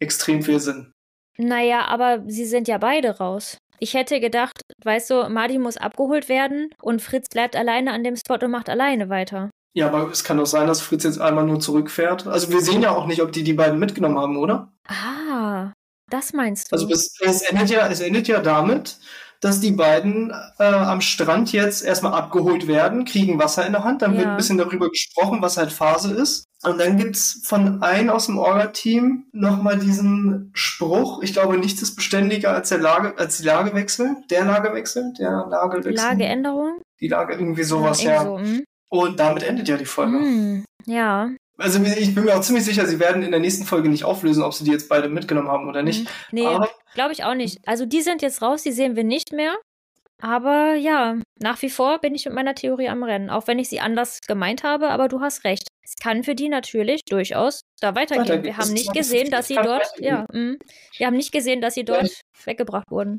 [0.00, 0.92] extrem viel Sinn.
[1.38, 3.58] Naja, aber sie sind ja beide raus.
[3.80, 8.16] Ich hätte gedacht, Weißt du, Marty muss abgeholt werden und Fritz bleibt alleine an dem
[8.16, 9.50] Spot und macht alleine weiter.
[9.72, 12.26] Ja, aber es kann doch sein, dass Fritz jetzt einmal nur zurückfährt.
[12.26, 14.72] Also wir sehen ja auch nicht, ob die die beiden mitgenommen haben, oder?
[14.86, 15.72] Ah,
[16.10, 16.76] das meinst du.
[16.76, 18.98] Also es, es endet ja, es endet ja damit,
[19.44, 24.00] dass die beiden äh, am Strand jetzt erstmal abgeholt werden, kriegen Wasser in der Hand,
[24.00, 24.20] dann ja.
[24.20, 26.46] wird ein bisschen darüber gesprochen, was halt Phase ist.
[26.62, 31.94] Und dann gibt's von einem aus dem Orga-Team nochmal diesen Spruch, ich glaube, nichts ist
[31.94, 35.94] beständiger als der Lage, als die Lagewechsel, der Lagewechsel, der Lagewechsel.
[35.94, 36.80] Lageänderung?
[37.00, 38.12] Die Lage, irgendwie sowas, ja.
[38.12, 38.24] ja.
[38.24, 38.64] So, hm.
[38.88, 40.18] Und damit endet ja die Folge.
[40.20, 41.28] Hm, ja.
[41.56, 44.42] Also ich bin mir auch ziemlich sicher, sie werden in der nächsten Folge nicht auflösen,
[44.42, 46.00] ob sie die jetzt beide mitgenommen haben oder nicht.
[46.00, 46.14] Hm.
[46.32, 46.58] Nee,
[46.94, 47.58] glaube ich auch nicht.
[47.66, 49.56] Also die sind jetzt raus, die sehen wir nicht mehr.
[50.20, 53.68] Aber ja, nach wie vor bin ich mit meiner Theorie am Rennen, auch wenn ich
[53.68, 55.68] sie anders gemeint habe, aber du hast recht.
[55.82, 58.42] Es kann für die natürlich durchaus da weitergehen.
[58.42, 60.56] Wir haben nicht gesehen, dass sie dort, ja, mh,
[60.96, 63.18] wir haben nicht gesehen, dass sie dort weggebracht wurden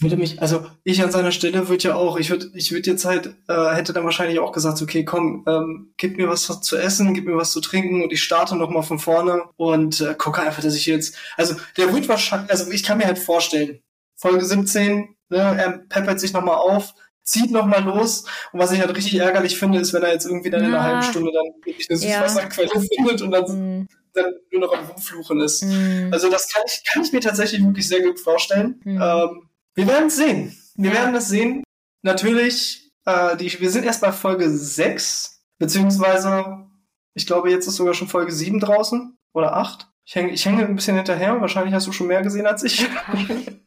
[0.00, 3.04] würde mich, also ich an seiner Stelle würde ja auch, ich würde, ich würde jetzt
[3.04, 7.14] halt, äh, hätte dann wahrscheinlich auch gesagt, okay, komm, ähm, gib mir was zu essen,
[7.14, 10.62] gib mir was zu trinken und ich starte nochmal von vorne und äh, gucke einfach,
[10.62, 13.80] dass ich jetzt, also der wird wahrscheinlich, also ich kann mir halt vorstellen,
[14.16, 18.94] Folge 17, ne, er peppert sich nochmal auf, zieht nochmal los und was ich halt
[18.96, 21.88] richtig ärgerlich finde, ist, wenn er jetzt irgendwie dann in einer halben Stunde dann wirklich
[21.88, 22.80] eine Süßwasserquelle ja.
[22.96, 23.88] findet und dann, mhm.
[24.12, 25.62] dann nur noch am Rumfluchen ist.
[25.62, 26.08] Mhm.
[26.12, 28.80] Also das kann ich, kann ich mir tatsächlich wirklich sehr gut vorstellen.
[28.84, 29.00] Mhm.
[29.00, 30.56] Ähm, wir werden es sehen.
[30.76, 30.96] Wir ja.
[30.96, 31.64] werden es sehen.
[32.02, 36.66] Natürlich, äh, die, wir sind erst bei Folge 6, beziehungsweise,
[37.14, 39.88] ich glaube, jetzt ist sogar schon Folge 7 draußen oder 8.
[40.06, 41.40] Ich hänge ich hänge ein bisschen hinterher.
[41.40, 42.86] Wahrscheinlich hast du schon mehr gesehen als ich.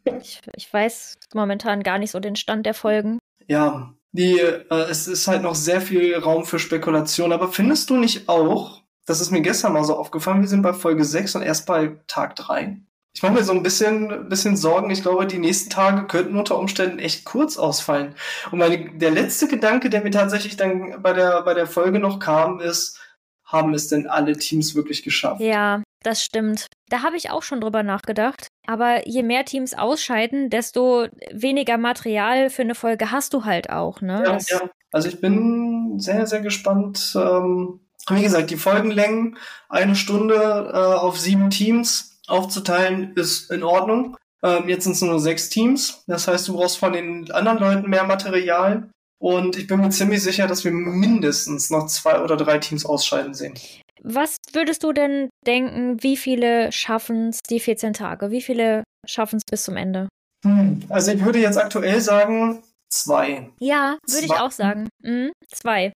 [0.05, 0.41] ich.
[0.55, 3.17] Ich weiß momentan gar nicht so den Stand der Folgen.
[3.47, 7.31] Ja, die, äh, es ist halt noch sehr viel Raum für Spekulation.
[7.31, 10.73] Aber findest du nicht auch, das ist mir gestern mal so aufgefallen, wir sind bei
[10.73, 12.81] Folge 6 und erst bei Tag 3
[13.17, 14.91] ich mache mir so ein bisschen, bisschen Sorgen.
[14.91, 18.13] Ich glaube, die nächsten Tage könnten unter Umständen echt kurz ausfallen.
[18.51, 22.19] Und meine, der letzte Gedanke, der mir tatsächlich dann bei der, bei der Folge noch
[22.19, 22.99] kam, ist,
[23.43, 25.41] haben es denn alle Teams wirklich geschafft?
[25.41, 26.67] Ja, das stimmt.
[26.89, 28.49] Da habe ich auch schon drüber nachgedacht.
[28.67, 33.99] Aber je mehr Teams ausscheiden, desto weniger Material für eine Folge hast du halt auch,
[33.99, 34.21] ne?
[34.27, 34.69] Ja, ja.
[34.91, 37.15] Also ich bin sehr, sehr gespannt.
[37.15, 37.79] Ähm,
[38.11, 39.39] wie gesagt, die Folgenlängen,
[39.69, 40.35] eine Stunde
[40.71, 44.17] äh, auf sieben Teams aufzuteilen, ist in Ordnung.
[44.43, 46.03] Ähm, jetzt sind es nur sechs Teams.
[46.07, 48.89] Das heißt, du brauchst von den anderen Leuten mehr Material.
[49.19, 53.33] Und ich bin mir ziemlich sicher, dass wir mindestens noch zwei oder drei Teams ausscheiden
[53.33, 53.55] sehen.
[54.03, 58.29] Was würdest du denn denken, wie viele schaffen es die 14 Tage?
[58.29, 60.07] Wie viele schaffen es bis zum Ende?
[60.45, 63.49] Hm, also ich würde jetzt aktuell sagen, zwei.
[63.59, 64.87] Ja, würde ich auch sagen.
[65.01, 65.93] Mhm, zwei.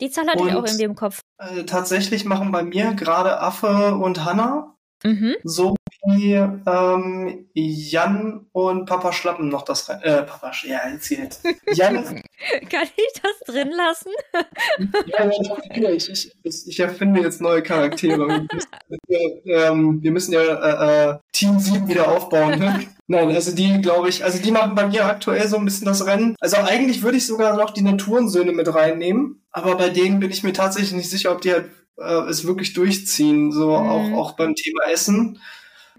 [0.00, 1.20] Die Zahl hatte und, ich auch irgendwie im Kopf.
[1.38, 4.74] Äh, tatsächlich machen bei mir gerade Affe und Hanna
[5.04, 5.36] Mhm.
[5.44, 10.02] So wie ähm, Jan und Papa Schlappen noch das rein.
[10.02, 11.28] Äh, Papa, ja, jetzt hier.
[11.72, 11.96] Jan.
[12.70, 14.10] Kann ich das drin lassen?
[15.06, 15.30] ja,
[15.74, 18.28] ja, ich, ich, ich erfinde jetzt neue Charaktere.
[18.28, 22.58] Wir müssen, ähm, wir müssen ja äh, äh, Team 7 wieder aufbauen.
[22.58, 22.80] Ne?
[23.06, 26.06] Nein, also die, glaube ich, also die machen bei mir aktuell so ein bisschen das
[26.06, 26.34] Rennen.
[26.40, 30.42] Also eigentlich würde ich sogar noch die Naturensöhne mit reinnehmen, aber bei denen bin ich
[30.42, 33.88] mir tatsächlich nicht sicher, ob die halt äh, es wirklich durchziehen, so mhm.
[33.88, 35.38] auch, auch beim Thema Essen.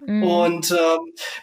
[0.05, 0.23] Mhm.
[0.23, 0.97] Und äh,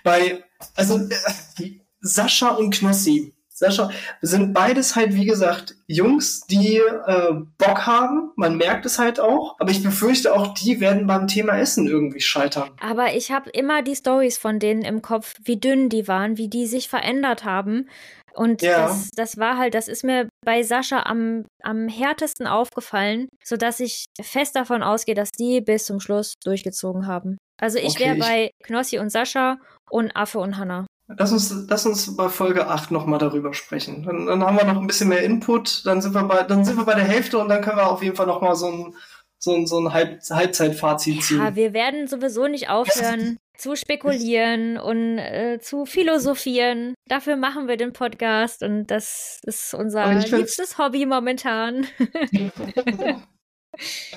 [0.04, 0.44] bei,
[0.74, 1.70] also äh,
[2.00, 3.90] Sascha und Knossi, Sascha,
[4.22, 8.30] sind beides halt, wie gesagt, Jungs, die äh, Bock haben.
[8.36, 9.56] Man merkt es halt auch.
[9.58, 12.70] Aber ich befürchte auch, die werden beim Thema Essen irgendwie scheitern.
[12.80, 16.48] Aber ich habe immer die Stories von denen im Kopf, wie dünn die waren, wie
[16.48, 17.86] die sich verändert haben.
[18.34, 18.86] Und ja.
[18.86, 24.06] das, das war halt, das ist mir bei Sascha am, am härtesten aufgefallen, sodass ich
[24.20, 27.38] fest davon ausgehe, dass die bis zum Schluss durchgezogen haben.
[27.60, 29.58] Also ich okay, wäre bei Knossi und Sascha
[29.90, 30.86] und Affe und Hanna.
[31.18, 34.04] Lass uns, lass uns bei Folge 8 nochmal darüber sprechen.
[34.04, 36.76] Dann, dann haben wir noch ein bisschen mehr Input, dann sind wir bei, dann sind
[36.76, 38.94] wir bei der Hälfte und dann können wir auf jeden Fall nochmal so ein,
[39.38, 41.38] so ein, so ein Halb Halbzeitfazit ziehen.
[41.38, 46.94] Ja, wir werden sowieso nicht aufhören zu spekulieren und äh, zu philosophieren.
[47.06, 51.86] Dafür machen wir den Podcast und das ist unser liebstes Hobby momentan.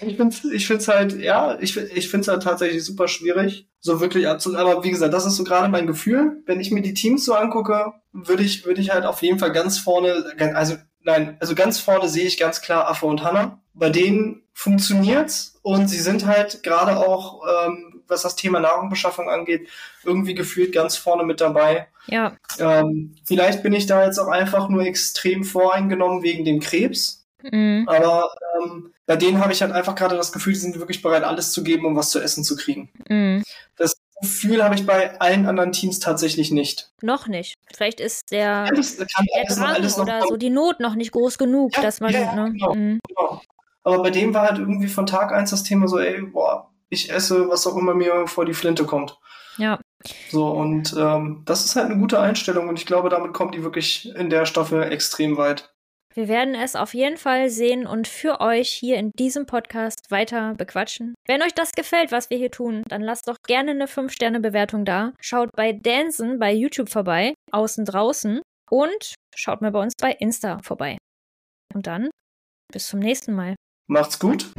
[0.02, 3.68] ich finde es ich find's halt, ja, ich, ich finde es halt tatsächlich super schwierig,
[3.80, 4.56] so wirklich abzu.
[4.56, 6.42] Aber wie gesagt, das ist so gerade mein Gefühl.
[6.46, 9.52] Wenn ich mir die Teams so angucke, würde ich, würde ich halt auf jeden Fall
[9.52, 13.62] ganz vorne, also nein, also ganz vorne sehe ich ganz klar Affe und Hanna.
[13.74, 19.68] Bei denen funktioniert's und sie sind halt gerade auch, ähm, was das Thema Nahrungsbeschaffung angeht,
[20.04, 21.88] irgendwie gefühlt ganz vorne mit dabei.
[22.08, 22.38] Ja.
[22.60, 27.26] Ähm, vielleicht bin ich da jetzt auch einfach nur extrem voreingenommen wegen dem Krebs.
[27.52, 27.86] Mhm.
[27.88, 31.24] Aber ähm, bei denen habe ich halt einfach gerade das Gefühl, die sind wirklich bereit,
[31.24, 32.90] alles zu geben, um was zu essen zu kriegen.
[33.10, 33.44] Mhm.
[33.76, 36.92] Das Gefühl habe ich bei allen anderen Teams tatsächlich nicht.
[37.02, 37.56] Noch nicht.
[37.76, 39.08] Vielleicht ist der, alles, der
[39.48, 42.14] Drang oder so die Not noch nicht groß genug, ja, dass man.
[42.14, 42.52] Ja, ne?
[42.52, 43.00] genau, mhm.
[43.08, 43.42] genau.
[43.84, 47.12] Aber bei dem war halt irgendwie von Tag eins das Thema so, ey, boah, ich
[47.12, 49.18] esse, was auch immer mir vor die Flinte kommt.
[49.58, 49.80] Ja.
[50.30, 53.64] So, und ähm, das ist halt eine gute Einstellung und ich glaube, damit kommt die
[53.64, 55.74] wirklich in der Staffel extrem weit.
[56.16, 60.54] Wir werden es auf jeden Fall sehen und für euch hier in diesem Podcast weiter
[60.56, 61.16] bequatschen.
[61.28, 65.14] Wenn euch das gefällt, was wir hier tun, dann lasst doch gerne eine 5-Sterne-Bewertung da.
[65.20, 70.60] Schaut bei Dansen bei YouTube vorbei, außen draußen und schaut mal bei uns bei Insta
[70.62, 70.98] vorbei.
[71.74, 72.12] Und dann
[72.72, 73.56] bis zum nächsten Mal.
[73.88, 74.52] Macht's gut.